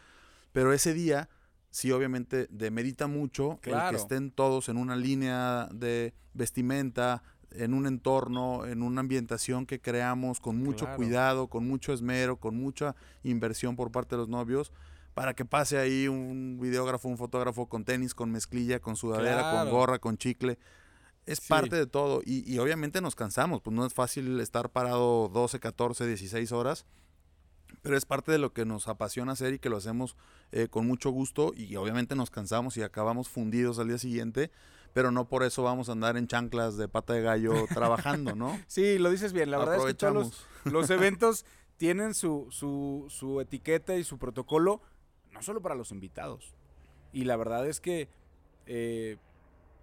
[0.52, 1.28] Pero ese día
[1.70, 7.22] sí obviamente demerita mucho el que estén todos en una línea de vestimenta,
[7.52, 12.56] en un entorno, en una ambientación que creamos con mucho cuidado, con mucho esmero, con
[12.56, 14.72] mucha inversión por parte de los novios,
[15.14, 19.70] para que pase ahí un videógrafo, un fotógrafo con tenis, con mezclilla, con sudadera, con
[19.70, 20.58] gorra, con chicle.
[21.26, 25.28] Es parte de todo y, y obviamente nos cansamos, pues no es fácil estar parado
[25.28, 26.86] 12, 14, 16 horas
[27.82, 30.16] pero es parte de lo que nos apasiona hacer y que lo hacemos
[30.52, 34.50] eh, con mucho gusto y obviamente nos cansamos y acabamos fundidos al día siguiente,
[34.92, 38.58] pero no por eso vamos a andar en chanclas de pata de gallo trabajando, ¿no?
[38.66, 41.46] Sí, lo dices bien, la verdad es que todos los, eventos
[41.76, 44.82] tienen su, su, su etiqueta y su protocolo,
[45.32, 46.54] no solo para los invitados.
[47.12, 48.08] Y la verdad es que
[48.66, 49.16] eh,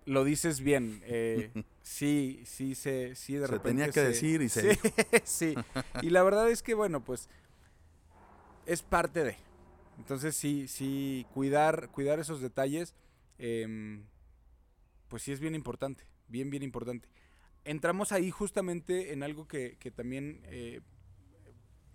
[0.08, 1.02] lo dices bien.
[1.06, 1.52] Eh,
[1.84, 4.76] sí, sí, se, sí, de se tenía que decir y se.
[4.76, 4.92] Sí,
[5.24, 5.56] sí.
[6.02, 7.30] Y la verdad es que, bueno, pues
[8.66, 9.36] es parte de.
[9.98, 12.94] Entonces sí, sí, cuidar, cuidar esos detalles,
[13.38, 14.04] em,
[15.08, 17.10] pues sí es bien importante, bien, bien importante.
[17.66, 20.82] Entramos ahí justamente en algo que, también eh,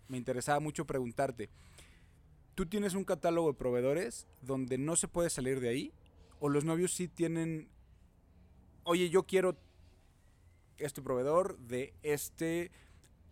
[0.09, 1.49] me interesaba mucho preguntarte.
[2.55, 5.93] ¿Tú tienes un catálogo de proveedores donde no se puede salir de ahí?
[6.41, 7.71] ¿O los novios sí tienen,
[8.85, 9.57] oye, yo quiero
[10.79, 12.71] este proveedor de este,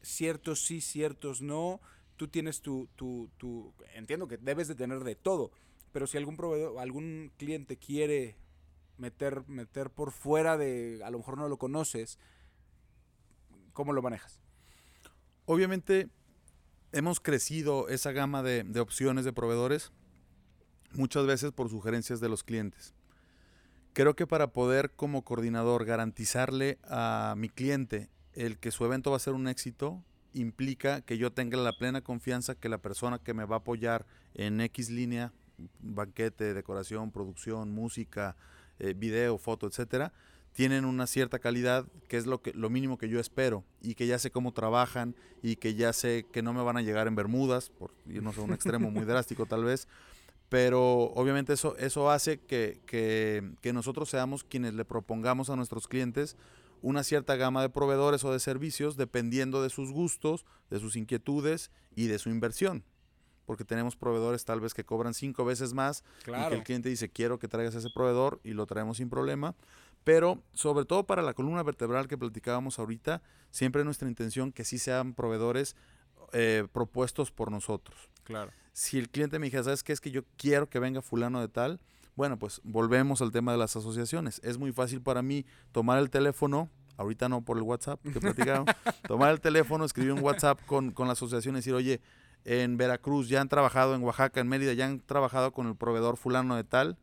[0.03, 1.81] ciertos sí, ciertos no?
[2.21, 5.53] tú tienes tu, tu, tu, entiendo que debes de tener de todo,
[5.91, 8.37] pero si algún proveedor, algún cliente quiere
[8.99, 12.19] meter, meter por fuera de, a lo mejor no lo conoces,
[13.73, 14.39] ¿cómo lo manejas?
[15.47, 16.11] Obviamente
[16.93, 19.91] hemos crecido esa gama de, de opciones de proveedores
[20.93, 22.95] muchas veces por sugerencias de los clientes.
[23.93, 29.17] Creo que para poder como coordinador garantizarle a mi cliente el que su evento va
[29.17, 33.35] a ser un éxito, implica que yo tenga la plena confianza que la persona que
[33.35, 35.33] me va a apoyar en X línea,
[35.81, 38.37] banquete, decoración, producción, música,
[38.79, 40.13] eh, video, foto, etcétera,
[40.53, 44.07] tienen una cierta calidad que es lo que lo mínimo que yo espero y que
[44.07, 47.15] ya sé cómo trabajan y que ya sé que no me van a llegar en
[47.15, 49.87] bermudas por irnos a un extremo muy drástico tal vez
[50.51, 55.89] pero obviamente eso, eso hace que, que, que nosotros seamos quienes le propongamos a nuestros
[55.89, 56.37] clientes
[56.83, 61.71] una cierta gama de proveedores o de servicios dependiendo de sus gustos, de sus inquietudes
[61.95, 62.85] y de su inversión
[63.51, 67.09] porque tenemos proveedores tal vez que cobran cinco veces más y que el cliente dice
[67.09, 69.57] quiero que traigas ese proveedor y lo traemos sin problema.
[70.05, 74.65] Pero sobre todo para la columna vertebral que platicábamos ahorita, siempre es nuestra intención que
[74.65, 75.75] sí sean proveedores
[76.33, 78.11] eh, propuestos por nosotros.
[78.25, 78.53] Claro.
[78.73, 79.93] Si el cliente me dijera, ¿sabes qué?
[79.93, 81.81] Es que yo quiero que venga fulano de tal.
[82.17, 84.41] Bueno, pues volvemos al tema de las asociaciones.
[84.45, 88.75] Es muy fácil para mí tomar el teléfono, ahorita no por el WhatsApp que platicamos,
[89.07, 92.01] tomar el teléfono, escribir un WhatsApp con, con la asociación y decir, oye,
[92.45, 96.17] en Veracruz, ya han trabajado en Oaxaca, en Mérida, ya han trabajado con el proveedor
[96.17, 96.97] fulano de tal.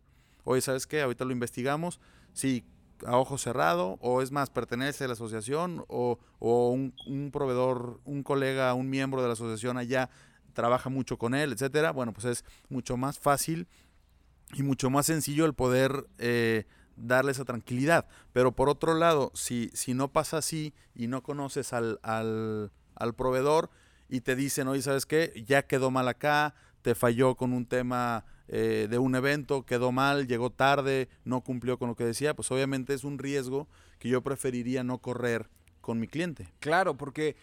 [0.43, 1.01] Oye, ¿sabes qué?
[1.01, 1.99] Ahorita lo investigamos.
[2.33, 2.63] Sí,
[3.05, 8.73] a ojo cerrado, o es más, pertenece a la asociación, o, un, proveedor, un colega,
[8.73, 10.09] un miembro de la asociación allá
[10.53, 11.91] trabaja mucho con él, etcétera.
[11.91, 13.67] Bueno, pues es mucho más fácil
[14.53, 18.07] y mucho más sencillo el poder eh, darle esa tranquilidad.
[18.33, 23.13] Pero por otro lado, si, si no pasa así y no conoces al, al, al
[23.13, 23.69] proveedor,
[24.09, 25.43] y te dicen, oye, ¿sabes qué?
[25.45, 30.27] Ya quedó mal acá, te falló con un tema eh, de un evento, quedó mal,
[30.27, 33.67] llegó tarde, no cumplió con lo que decía, pues obviamente es un riesgo
[33.99, 35.49] que yo preferiría no correr
[35.81, 36.47] con mi cliente.
[36.59, 37.35] Claro, porque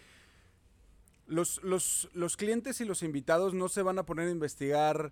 [1.27, 5.11] los, los, los clientes y los invitados no se van a poner a investigar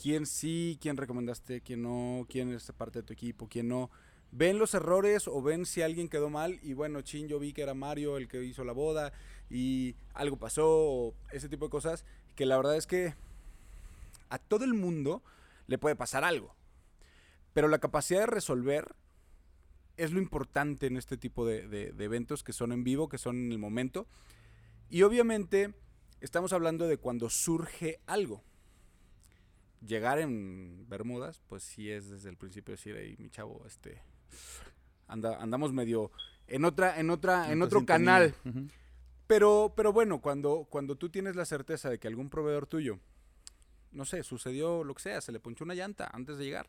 [0.00, 3.90] quién sí, quién recomendaste, quién no, quién es parte de tu equipo, quién no
[4.30, 7.62] ven los errores o ven si alguien quedó mal y bueno, chin, yo vi que
[7.62, 9.12] era Mario el que hizo la boda
[9.50, 13.14] y algo pasó ese tipo de cosas que la verdad es que
[14.30, 15.22] a todo el mundo
[15.66, 16.54] le puede pasar algo.
[17.52, 18.94] Pero la capacidad de resolver
[19.96, 23.36] es lo importante en este tipo de, de eventos que son en vivo, que son
[23.36, 24.06] en el momento.
[24.90, 25.74] Y obviamente
[26.20, 28.44] estamos hablando de cuando surge algo
[29.86, 34.02] llegar en Bermudas, pues sí es desde el principio decir, ahí mi chavo, este,
[35.06, 36.10] anda, andamos medio
[36.46, 38.34] en otra, en otra, en otro canal.
[39.26, 42.98] Pero, pero bueno, cuando, cuando tú tienes la certeza de que algún proveedor tuyo,
[43.92, 46.68] no sé, sucedió lo que sea, se le ponchó una llanta antes de llegar,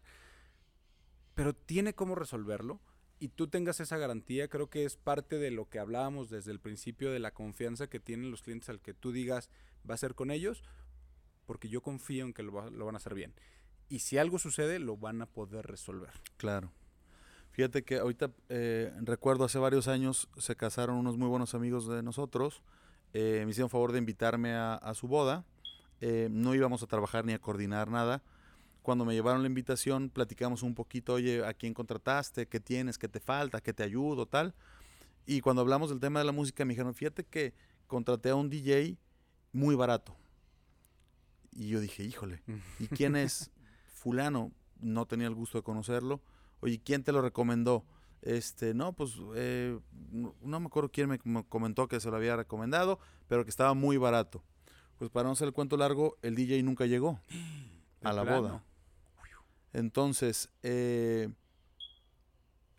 [1.36, 2.80] pero tiene cómo resolverlo
[3.20, 6.60] y tú tengas esa garantía, creo que es parte de lo que hablábamos desde el
[6.60, 9.50] principio de la confianza que tienen los clientes al que tú digas
[9.90, 10.64] va a ser con ellos,
[11.46, 13.34] porque yo confío en que lo, van a hacer bien.
[13.90, 16.12] Y si algo sucede, lo van a poder resolver.
[16.38, 16.72] Claro.
[17.52, 22.04] Fíjate que ahorita eh, recuerdo hace varios años se casaron unos muy buenos amigos de
[22.04, 22.62] nosotros.
[23.14, 25.44] Eh, me hicieron favor de invitarme a, su boda.
[26.02, 28.24] Eh, no íbamos a trabajar ni a coordinar nada.
[28.82, 32.48] Cuando me llevaron la invitación, platicamos un poquito, oye, ¿a quién contrataste?
[32.48, 32.98] ¿Qué tienes?
[32.98, 33.62] ¿Qué te falta?
[33.62, 34.26] ¿Qué te ayudo?
[34.26, 34.56] Tal.
[35.26, 37.54] Y cuando hablamos del tema de la música, me dijeron, fíjate que
[37.88, 38.98] contraté a un DJ
[39.52, 40.16] muy barato.
[41.52, 42.42] Y yo dije, híjole,
[42.80, 43.52] ¿y quién es
[43.94, 44.52] fulano?
[44.80, 46.22] No tenía el gusto de conocerlo.
[46.62, 47.86] Oye, ¿quién te lo recomendó?
[48.22, 49.78] Este, no, pues eh,
[50.12, 53.98] no, me acuerdo quién me comentó que se lo había recomendado, pero que estaba muy
[53.98, 54.44] barato.
[55.00, 57.20] Pues para no hacer el cuento largo, el DJ nunca llegó
[58.04, 58.64] a la boda.
[59.72, 61.30] Entonces, eh,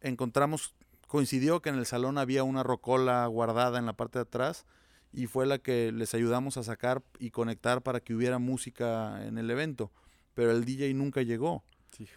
[0.03, 0.75] encontramos,
[1.07, 4.67] coincidió que en el salón había una rocola guardada en la parte de atrás
[5.13, 9.39] y fue la que les ayudamos a sacar y conectar para que hubiera música en
[9.39, 9.91] el evento.
[10.35, 11.65] Pero el DJ nunca llegó.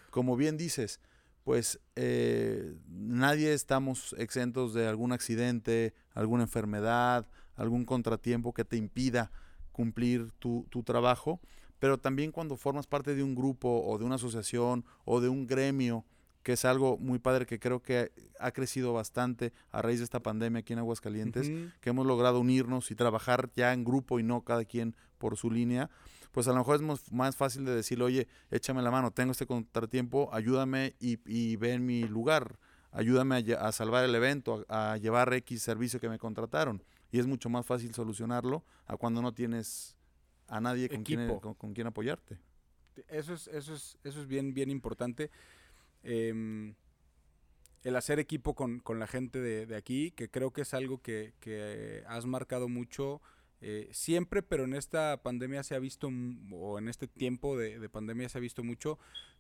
[0.10, 0.99] Como bien dices,
[1.45, 7.26] pues eh, nadie estamos exentos de algún accidente, alguna enfermedad,
[7.56, 9.32] algún contratiempo que te impida
[9.74, 11.41] cumplir tu, tu trabajo.
[11.80, 15.45] Pero también cuando formas parte de un grupo o de una asociación o de un
[15.45, 16.05] gremio
[16.43, 20.21] que es algo muy padre que creo que ha crecido bastante a raíz de esta
[20.21, 21.49] pandemia aquí en Aguascalientes,
[21.80, 25.49] que hemos logrado unirnos y trabajar ya en grupo y no cada quien por su
[25.49, 25.89] línea,
[26.34, 29.45] pues a lo mejor es más fácil de decirle, oye, échame la mano, tengo este
[29.45, 32.59] contratiempo, ayúdame y, y ve en mi lugar,
[32.91, 36.84] ayúdame a, salvar el evento, a, llevar X servicio que me contrataron.
[37.14, 39.95] Y es mucho más fácil solucionarlo a cuando no tienes
[40.47, 42.39] a nadie con, quien, con, quien apoyarte.
[43.07, 45.30] Eso es, eso es, eso es bien, bien importante.
[46.01, 46.74] Em,
[47.84, 52.26] el hacer equipo con, la gente de, aquí, que creo que es algo que, has
[52.26, 53.22] marcado mucho
[53.61, 56.09] eh, siempre, pero en esta pandemia se ha visto,
[56.51, 58.97] o en este tiempo de, pandemia se ha visto mucho,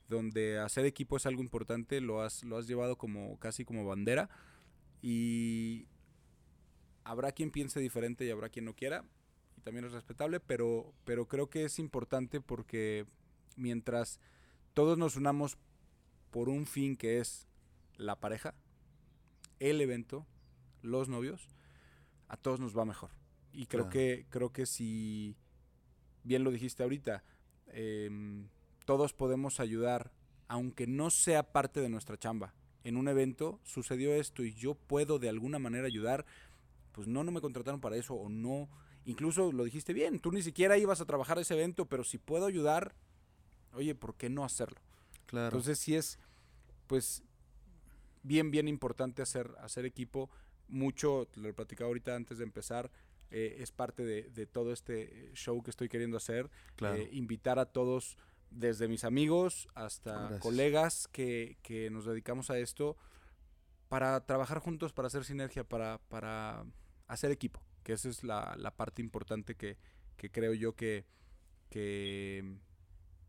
[0.09, 4.29] donde hacer equipo es algo importante, lo has, lo has llevado como casi como bandera,
[5.01, 5.87] y
[7.03, 9.05] habrá quien piense diferente y habrá quien no quiera,
[9.57, 13.05] y también es respetable, pero, pero creo que es importante porque
[13.55, 14.19] mientras
[14.73, 15.57] todos nos unamos
[16.31, 17.47] por un fin que es
[17.97, 18.55] la pareja,
[19.59, 20.25] el evento,
[20.81, 21.47] los novios,
[22.27, 23.11] a todos nos va mejor.
[23.51, 25.35] Y creo que, creo que si
[26.23, 27.23] bien lo dijiste ahorita,
[27.67, 28.47] em,
[28.85, 30.11] todos podemos ayudar,
[30.47, 32.53] aunque no sea parte de nuestra chamba.
[32.83, 36.25] En un evento sucedió esto y yo puedo de alguna manera ayudar,
[36.93, 38.69] pues no, no me contrataron para eso o no.
[39.05, 42.45] Incluso lo dijiste bien, tú ni siquiera ibas a trabajar ese evento, pero si puedo
[42.45, 42.95] ayudar,
[43.73, 44.79] oye, ¿por qué no hacerlo?
[45.25, 45.47] Claro.
[45.47, 46.19] Entonces sí es,
[46.87, 47.23] pues,
[48.21, 50.29] bien, bien importante hacer, hacer equipo.
[50.69, 52.89] Mucho, lo platicaba ahorita antes de empezar,
[53.31, 56.49] eh, es parte de, de, todo este show que estoy queriendo hacer.
[56.75, 56.95] Claro.
[56.95, 58.17] Eh, invitar a todos,
[58.55, 60.41] desde mis amigos hasta Gracias.
[60.41, 62.95] colegas que, que nos dedicamos a esto,
[63.89, 66.65] para trabajar juntos, para hacer sinergia, para, para
[67.07, 67.61] hacer equipo.
[67.83, 69.77] Que esa es la, la parte importante que,
[70.17, 71.05] que creo yo que,
[71.69, 72.55] que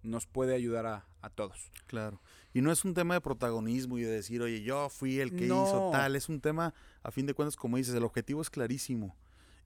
[0.02, 1.70] nos puede ayudar a, a todos.
[1.86, 2.20] Claro.
[2.52, 5.46] Y no es un tema de protagonismo y de decir, oye, yo fui el que
[5.46, 5.64] No.
[5.64, 6.14] hizo tal.
[6.14, 9.16] Es un tema, a fin de cuentas, como dices, el objetivo es clarísimo.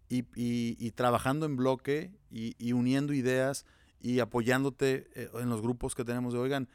[0.08, 3.66] Y, y- y trabajando en bloque y, y uniendo ideas
[4.00, 6.68] y apoyándote eh, en los grupos que tenemos de, oigan,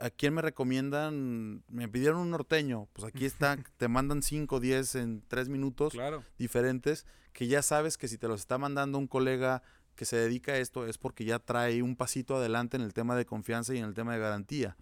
[0.00, 1.62] ¿a quién me recomiendan?
[1.68, 2.88] Me pidieron un norteño.
[2.92, 6.24] Pues aquí está, te mandan 5, 10 en 3 minutos Claro.
[6.38, 9.62] diferentes que ya sabes que si te los está mandando un colega
[9.94, 13.16] que se dedica a esto es porque ya trae un pasito adelante en el tema
[13.16, 14.76] de confianza y en el tema de garantía.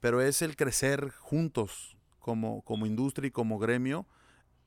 [0.00, 4.06] Pero es el crecer juntos como, como industria y como gremio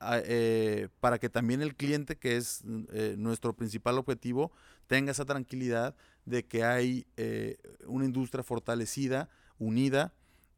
[0.02, 2.62] eh, para que también el cliente, que es
[2.94, 4.52] eh, nuestro principal objetivo,
[4.88, 9.30] tenga esa tranquilidad de que hay eh, una industria fortalecida,
[9.60, 10.14] unida,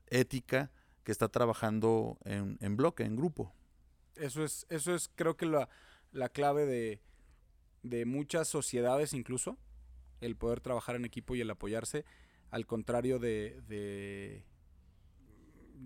[0.07, 0.71] ética,
[1.03, 3.53] que está trabajando en, en bloque, en grupo.
[4.15, 5.67] Eso es, eso es creo que la,
[6.11, 7.01] la clave de,
[7.83, 9.57] de muchas sociedades incluso,
[10.21, 12.05] el poder trabajar en equipo y el apoyarse,
[12.51, 14.45] al contrario de, de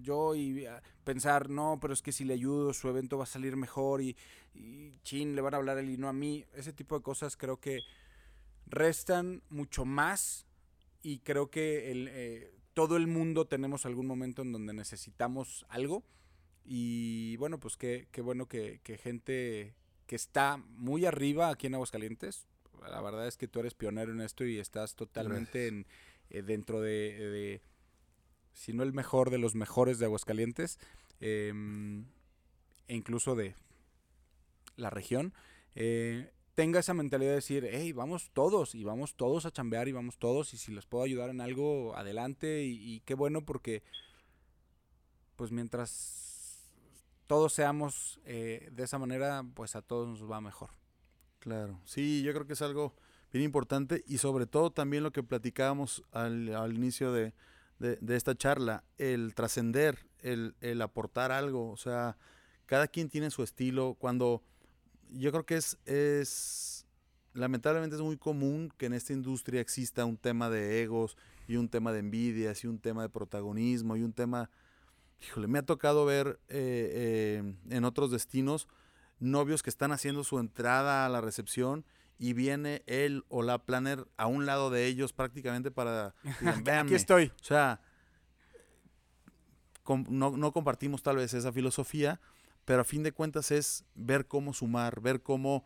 [0.01, 3.27] yo y ah, pensar, no, pero es que si le ayudo, su evento va a
[3.27, 4.17] salir mejor y,
[4.53, 6.45] y chin, le van a hablar él y no a mí.
[6.53, 7.81] Ese tipo de cosas creo que
[8.65, 10.45] restan mucho más
[11.01, 16.03] y creo que el, eh, todo el mundo tenemos algún momento en donde necesitamos algo
[16.65, 19.73] y bueno, pues qué, qué bueno que, que gente
[20.05, 22.45] que está muy arriba aquí en Aguascalientes,
[22.81, 25.87] la verdad es que tú eres pionero en esto y estás totalmente en,
[26.29, 27.61] eh, dentro de, de,
[28.53, 30.77] si no el mejor, de los mejores de Aguascalientes,
[31.21, 32.05] em,
[32.87, 33.55] e incluso de
[34.75, 35.33] la región,
[35.75, 39.91] eh, tenga esa mentalidad de decir, hey, vamos todos y vamos todos a chambear y
[39.91, 43.83] vamos todos y si les puedo ayudar en algo, adelante y, qué bueno porque
[45.35, 46.71] pues mientras
[47.27, 50.69] todos seamos eh, de esa manera, pues a todos nos va mejor.
[51.39, 52.95] Claro, sí, yo creo que es algo
[53.33, 57.33] bien importante y sobre todo también lo que platicábamos al, inicio de,
[57.79, 62.17] de- de esta charla, el trascender, el, el aportar algo, o sea,
[62.65, 64.41] cada quien tiene su estilo, cuando
[65.17, 66.85] yo creo que es, es,
[67.33, 71.69] lamentablemente es muy común que en esta industria exista un tema de egos y un
[71.69, 74.49] tema de envidias y un tema de protagonismo y un tema,
[75.21, 78.67] híjole, me ha tocado ver eh, eh, en otros destinos
[79.19, 81.85] novios que están haciendo su entrada a la recepción
[82.17, 86.95] y viene él o la planner a un lado de ellos prácticamente para digan, Aquí
[86.95, 87.31] estoy.
[87.41, 87.81] O sea,
[89.83, 92.19] com- no, no compartimos tal vez esa filosofía,
[92.65, 95.63] pero a fin de cuentas es ver cómo sumar, ver cómo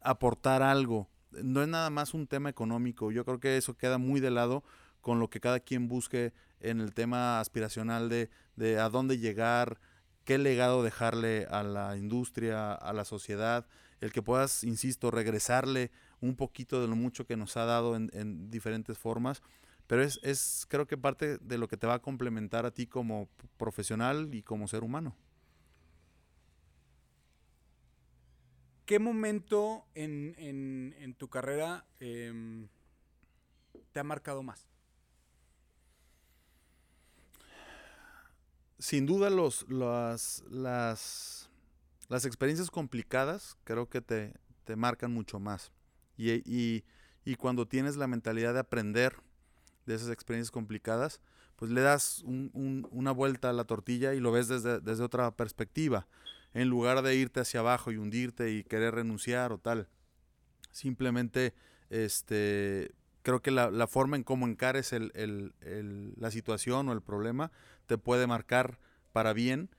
[0.00, 1.08] aportar algo.
[1.30, 3.10] No es nada más un tema económico.
[3.10, 4.62] Yo creo que eso queda muy de lado
[5.00, 9.80] con lo que cada quien busque en el tema aspiracional de, de a dónde llegar,
[10.24, 13.66] qué legado dejarle a la industria, a la sociedad,
[14.00, 15.90] el que puedas, insisto, regresarle
[16.20, 19.42] un poquito de lo mucho que nos ha dado en, en diferentes formas,
[19.86, 22.86] pero es, es creo que parte de lo que te va a complementar a ti
[22.86, 25.16] como profesional y como ser humano.
[28.92, 32.68] ¿Qué momento en, en- tu carrera em,
[33.90, 34.66] te ha marcado más?
[38.78, 41.48] Sin duda los, las, las,
[42.10, 44.34] las experiencias complicadas creo que te,
[44.64, 45.72] te marcan mucho más.
[46.18, 46.84] Y, y-
[47.24, 49.16] y cuando tienes la mentalidad de aprender
[49.86, 51.22] de esas experiencias complicadas,
[51.56, 55.02] pues le das un- un- una vuelta a la tortilla y lo ves desde, desde
[55.02, 56.06] otra perspectiva.
[56.54, 59.88] En lugar de irte hacia abajo y hundirte y querer renunciar o tal.
[60.70, 61.54] Simplemente,
[61.90, 62.92] este,
[63.22, 67.02] creo que la, la forma en cómo encares el- el- el- la situación o el
[67.02, 67.50] problema
[67.86, 68.78] te puede marcar
[69.12, 69.70] para bien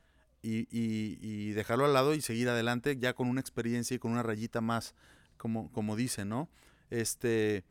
[0.41, 4.11] y, y- y dejarlo al lado y seguir adelante ya con una experiencia y con
[4.11, 4.93] una rayita más,
[5.37, 6.49] como, como dice, ¿no?
[6.89, 7.63] Este,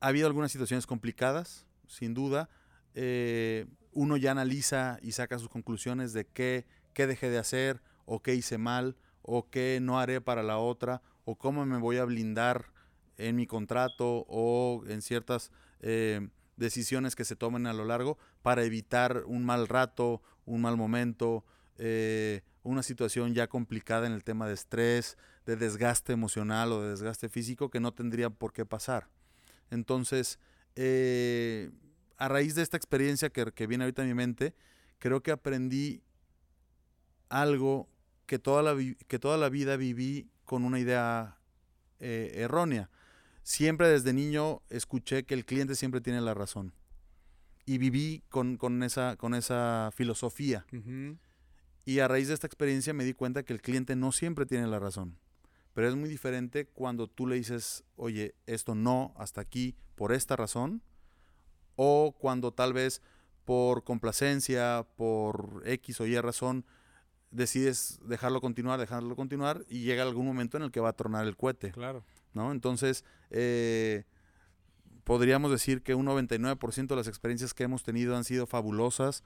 [0.00, 2.48] ha habido algunas situaciones complicadas, sin duda.
[2.94, 6.66] Eh, uno ya analiza y saca sus conclusiones de qué,
[6.98, 11.00] qué dejé de hacer, o qué hice mal, o qué no haré para la otra,
[11.24, 12.72] o cómo me voy a blindar
[13.18, 18.64] en mi contrato o en ciertas eh, decisiones que se tomen a lo largo para
[18.64, 21.44] evitar un mal rato, un mal momento,
[21.76, 26.90] eh, una situación ya complicada en el tema de estrés, de desgaste emocional o de
[26.90, 29.06] desgaste físico que no tendría por qué pasar.
[29.70, 30.40] Entonces,
[30.74, 31.70] eh,
[32.16, 34.56] a raíz de esta experiencia que, que, viene ahorita a mi mente,
[34.98, 36.02] creo que aprendí
[37.28, 37.88] algo
[38.26, 38.76] que toda la,
[39.06, 41.38] que toda la vida viví con una idea
[42.00, 42.90] eh, errónea.
[43.42, 46.74] Siempre desde niño escuché que el cliente siempre tiene la razón.
[47.64, 50.66] Y viví con, esa, con esa filosofía.
[51.84, 54.66] Y a raíz de esta experiencia me di cuenta que el cliente no siempre tiene
[54.66, 55.18] la razón.
[55.74, 60.36] Pero es muy diferente cuando tú le dices, oye, esto no, hasta aquí, por esta
[60.36, 60.82] razón.
[61.76, 63.00] O cuando tal vez
[63.44, 66.66] por complacencia, por X o Y razón,
[67.30, 71.26] decides dejarlo continuar, dejarlo continuar, y llega algún momento en el que va a tronar
[71.26, 71.72] el cohete.
[71.72, 72.04] Claro.
[72.34, 72.52] ¿No?
[72.52, 74.04] Entonces, eh,
[75.04, 79.24] podríamos decir que un 99% de las experiencias que hemos tenido han sido fabulosas.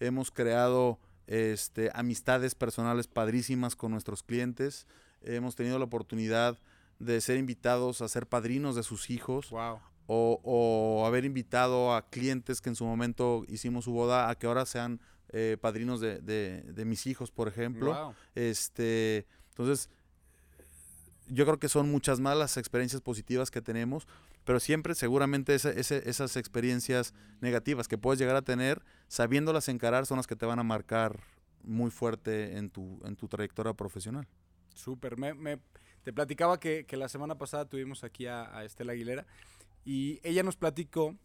[0.00, 4.86] Hemos creado este, amistades personales padrísimas con nuestros clientes.
[5.20, 6.58] Hemos tenido la oportunidad
[6.98, 9.52] de ser invitados a ser padrinos de sus hijos.
[10.06, 14.64] O, haber invitado a clientes que en su momento hicimos su boda a que ahora
[14.64, 18.14] sean eh, padrinos de, mis hijos, por ejemplo.
[18.34, 19.90] Este, entonces,
[21.28, 24.06] yo creo que son muchas más las experiencias positivas que tenemos,
[24.44, 30.26] pero siempre seguramente esas experiencias negativas que puedes llegar a tener, sabiéndolas encarar, son las
[30.26, 31.20] que te van a marcar
[31.62, 34.26] muy fuerte en tu, en tu trayectoria profesional.
[34.74, 35.18] Súper.
[35.18, 35.58] Me,
[36.02, 39.26] te platicaba que, la semana pasada tuvimos aquí a, Estela Aguilera
[39.84, 41.16] y ella nos platicó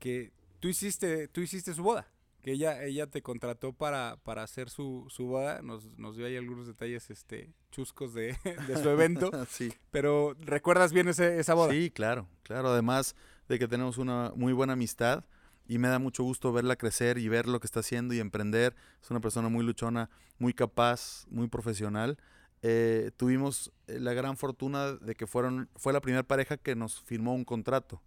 [0.00, 2.08] que tú hiciste, tú hiciste su boda
[2.42, 5.60] que ella, ella te contrató para, para hacer su, su boda.
[5.62, 8.36] Nos, nos dio ahí algunos detalles este, chuscos de,
[8.82, 9.30] su evento.
[9.48, 9.72] sí.
[9.90, 11.72] Pero ¿recuerdas bien ese, esa boda?
[11.72, 12.68] Sí, claro, claro.
[12.68, 13.16] Además
[13.48, 15.24] de que tenemos una muy buena amistad
[15.66, 18.74] y me da mucho gusto verla crecer y ver lo que está haciendo y emprender.
[19.02, 20.08] Es una persona muy luchona,
[20.38, 22.18] muy capaz, muy profesional.
[22.62, 27.00] Eh, tuvimos eh, la gran fortuna de que fueron, fue la primera pareja que nos
[27.00, 28.02] firmó un contrato.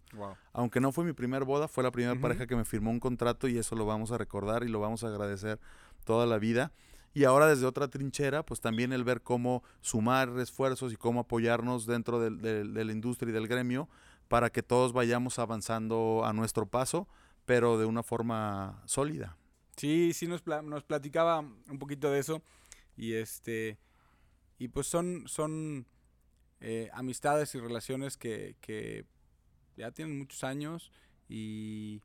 [0.52, 3.48] Aunque no fue mi primera boda, fue la primera pareja que me firmó un contrato
[3.48, 5.58] y eso lo vamos a recordar y lo vamos a agradecer
[6.04, 6.72] toda la vida.
[7.14, 11.86] Y ahora desde otra trinchera, pues también el ver cómo sumar esfuerzos y cómo apoyarnos
[11.86, 13.88] dentro de, la industria y del gremio
[14.28, 17.06] para que todos vayamos avanzando a nuestro paso,
[17.44, 19.36] pero de una forma sólida.
[19.76, 22.42] Sí, sí nos, nos platicaba un poquito de eso
[22.96, 23.78] y este
[24.62, 25.86] y pues son, son
[26.60, 29.04] eh, amistades y relaciones que, que,
[29.76, 30.92] ya tienen muchos años
[31.28, 32.00] y,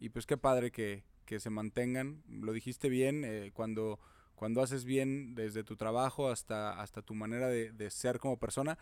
[0.00, 2.22] y pues qué padre que, que, se mantengan.
[2.28, 3.98] Lo dijiste bien, eh, cuando,
[4.34, 8.76] cuando haces bien desde tu trabajo hasta, hasta tu manera de, de, ser como persona,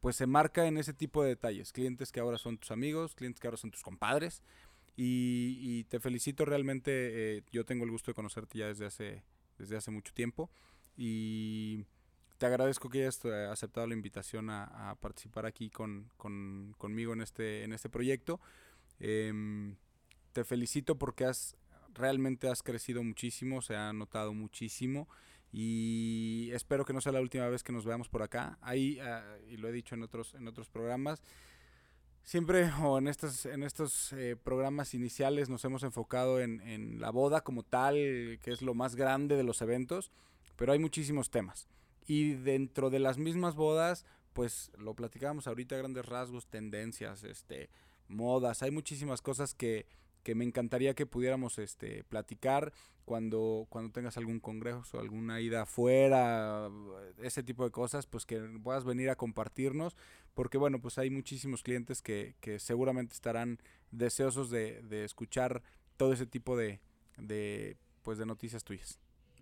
[0.00, 1.72] pues se marca en ese tipo de detalles.
[1.72, 4.42] Clientes que ahora son tus amigos, clientes que ahora son tus compadres.
[4.96, 9.22] Y, y te felicito realmente, eh, yo tengo el gusto de conocerte ya desde hace,
[9.58, 10.50] desde hace mucho tiempo.
[10.96, 11.86] Y
[12.40, 17.64] te agradezco que hayas eh, aceptado la invitación a, participar aquí con, conmigo en este,
[17.64, 18.40] en este proyecto.
[18.98, 19.76] Em,
[20.32, 21.54] te felicito porque has
[21.92, 25.06] realmente has crecido muchísimo, se ha notado muchísimo
[25.52, 28.56] y espero que no sea la última vez que nos veamos por acá.
[28.62, 31.22] Ahí, ah, y lo he dicho en otros, en otros programas,
[32.22, 37.10] siempre o en estos, en estos eh, programas iniciales nos hemos enfocado en, en la
[37.10, 37.96] boda como tal,
[38.40, 40.10] que es lo más grande de los eventos,
[40.56, 41.68] pero hay muchísimos temas.
[42.10, 47.70] Y dentro de las mismas bodas, pues lo platicábamos ahorita, grandes rasgos, tendencias, este,
[48.08, 49.86] modas, hay muchísimas cosas que,
[50.24, 52.72] que me encantaría que pudiéramos este, platicar
[53.04, 56.68] cuando, cuando tengas algún congreso, o alguna ida afuera,
[57.18, 59.96] ese tipo de cosas, pues que puedas venir a compartirnos,
[60.34, 63.60] porque bueno, pues hay muchísimos clientes que, que seguramente estarán
[63.92, 65.62] deseosos de, de escuchar
[65.96, 66.80] todo ese tipo de,
[67.18, 68.98] de, pues, de noticias tuyas.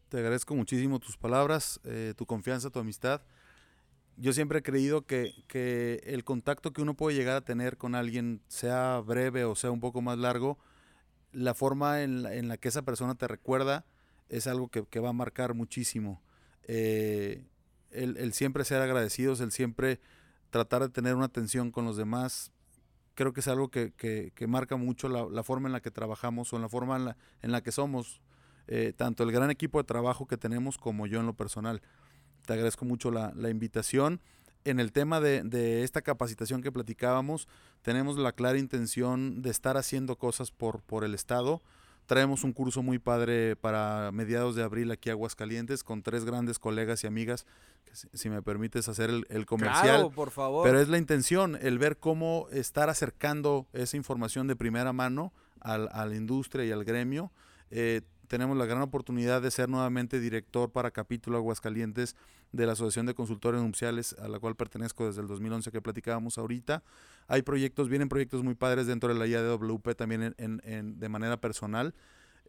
[0.09, 3.21] Te agradezco muchísimo tus palabras, eh, tu confianza, tu amistad.
[4.17, 7.95] Yo siempre he creído que, que, el contacto que uno puede llegar a tener con
[7.95, 10.59] alguien, sea breve o sea un poco más largo,
[11.33, 13.85] la forma en la, en la que esa persona te recuerda
[14.31, 16.23] es algo que, que va a marcar muchísimo.
[16.63, 17.45] Eh,
[17.91, 20.01] el, el, siempre ser agradecidos, el siempre
[20.49, 22.51] tratar de tener una atención con los demás,
[23.15, 26.51] creo que es algo que, que marca mucho la, la, forma en la que trabajamos
[26.53, 28.23] o en la forma en la, en la que somos
[28.69, 31.83] eh, tanto el gran equipo de trabajo que tenemos como yo en lo personal.
[32.47, 34.21] Te agradezco mucho la, invitación.
[34.65, 37.49] En el tema de, esta capacitación que platicábamos,
[37.83, 41.63] tenemos la clara intención de estar haciendo cosas por, por el Estado,
[42.09, 46.59] Traemos un curso muy padre para mediados de abril aquí a Aguascalientes con tres grandes
[46.59, 47.45] colegas y amigas.
[47.85, 49.85] Que si, me permites hacer el, comercial.
[49.85, 50.67] Claro, por favor.
[50.67, 55.91] Pero es la intención, el ver cómo estar acercando esa información de primera mano al,
[55.93, 57.31] a la industria y al gremio.
[57.71, 62.15] Eh, tenemos la gran oportunidad de ser nuevamente director para capítulo Aguascalientes
[62.53, 66.39] de la Asociación de Consultores Nupciales, a la cual pertenezco desde el 2011 que platicábamos
[66.39, 66.83] ahorita.
[67.27, 71.95] Hay proyectos, vienen proyectos muy padres dentro de la IADWP también en, de manera personal,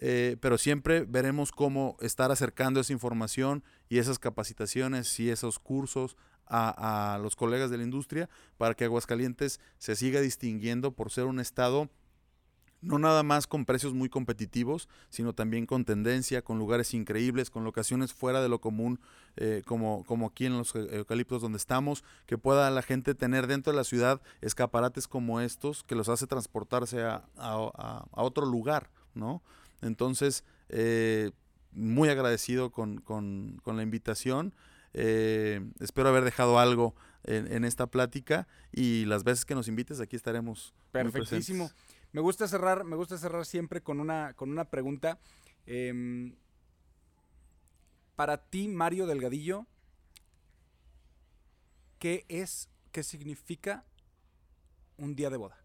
[0.02, 6.16] eh, pero siempre veremos cómo estar acercando esa información y esas capacitaciones y esos cursos
[6.46, 11.26] a, a los colegas de la industria para que Aguascalientes se siga distinguiendo por ser
[11.26, 11.90] un estado
[12.82, 17.64] no nada más con precios muy competitivos, sino también con tendencia, con lugares increíbles, con
[17.64, 19.00] locaciones fuera de lo común,
[19.36, 23.74] eh, como, como aquí en los eucaliptos donde estamos, que pueda la gente tener dentro
[23.74, 27.26] de la ciudad escaparates como estos, que los hace transportarse a,
[28.12, 29.42] otro lugar, ¿no?
[29.82, 31.32] Entonces, eh,
[31.72, 33.04] muy agradecido con,
[33.66, 34.54] la invitación.
[34.94, 40.16] Eh, espero haber dejado algo en, esta plática y las veces que nos invites aquí
[40.16, 40.74] estaremos.
[40.92, 41.70] Perfectísimo.
[42.12, 45.20] Me gusta cerrar, me gusta cerrar siempre con una, con una pregunta.
[45.66, 46.36] Em,
[48.16, 49.68] para ti, Mario Delgadillo,
[52.00, 53.86] ¿qué es, qué significa
[54.98, 55.58] un día de boda?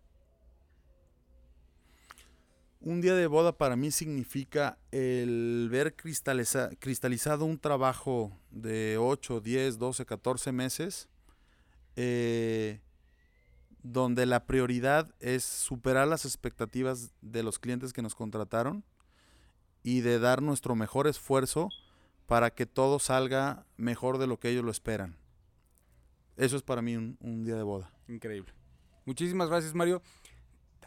[2.80, 9.78] Un día de boda para mí significa el ver cristalizado un trabajo de 8, 10,
[9.78, 11.08] 12, 14 meses
[11.96, 12.80] eh,
[13.85, 18.82] donde la prioridad es superar las expectativas de los clientes que nos contrataron
[19.82, 21.69] y de dar nuestro mejor esfuerzo
[22.27, 25.19] para que todo salga mejor de lo que ellos lo esperan.
[26.39, 27.93] Eso es para mí un, día de boda.
[28.09, 28.55] Increíble.
[29.05, 30.01] Muchísimas gracias, Mario.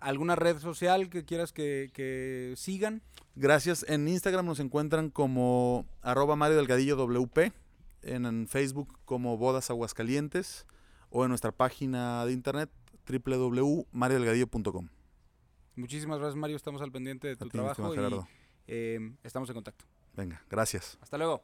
[0.02, 3.04] ¿Alguna red social que quieras que, sigan?
[3.36, 3.86] Gracias.
[3.88, 7.54] En Instagram nos encuentran como arroba Mario Delgadillo WP,
[8.02, 10.66] en Facebook como Bodas Aguascalientes
[11.12, 12.72] o en nuestra página de internet
[13.08, 14.90] www.mariodelgadillo.com.
[15.76, 16.56] Muchísimas gracias, Mario.
[16.56, 18.00] Estamos al pendiente de tu trabajo y
[18.68, 19.86] eh, estamos en contacto.
[20.16, 20.98] Venga, gracias.
[21.02, 21.44] Hasta luego.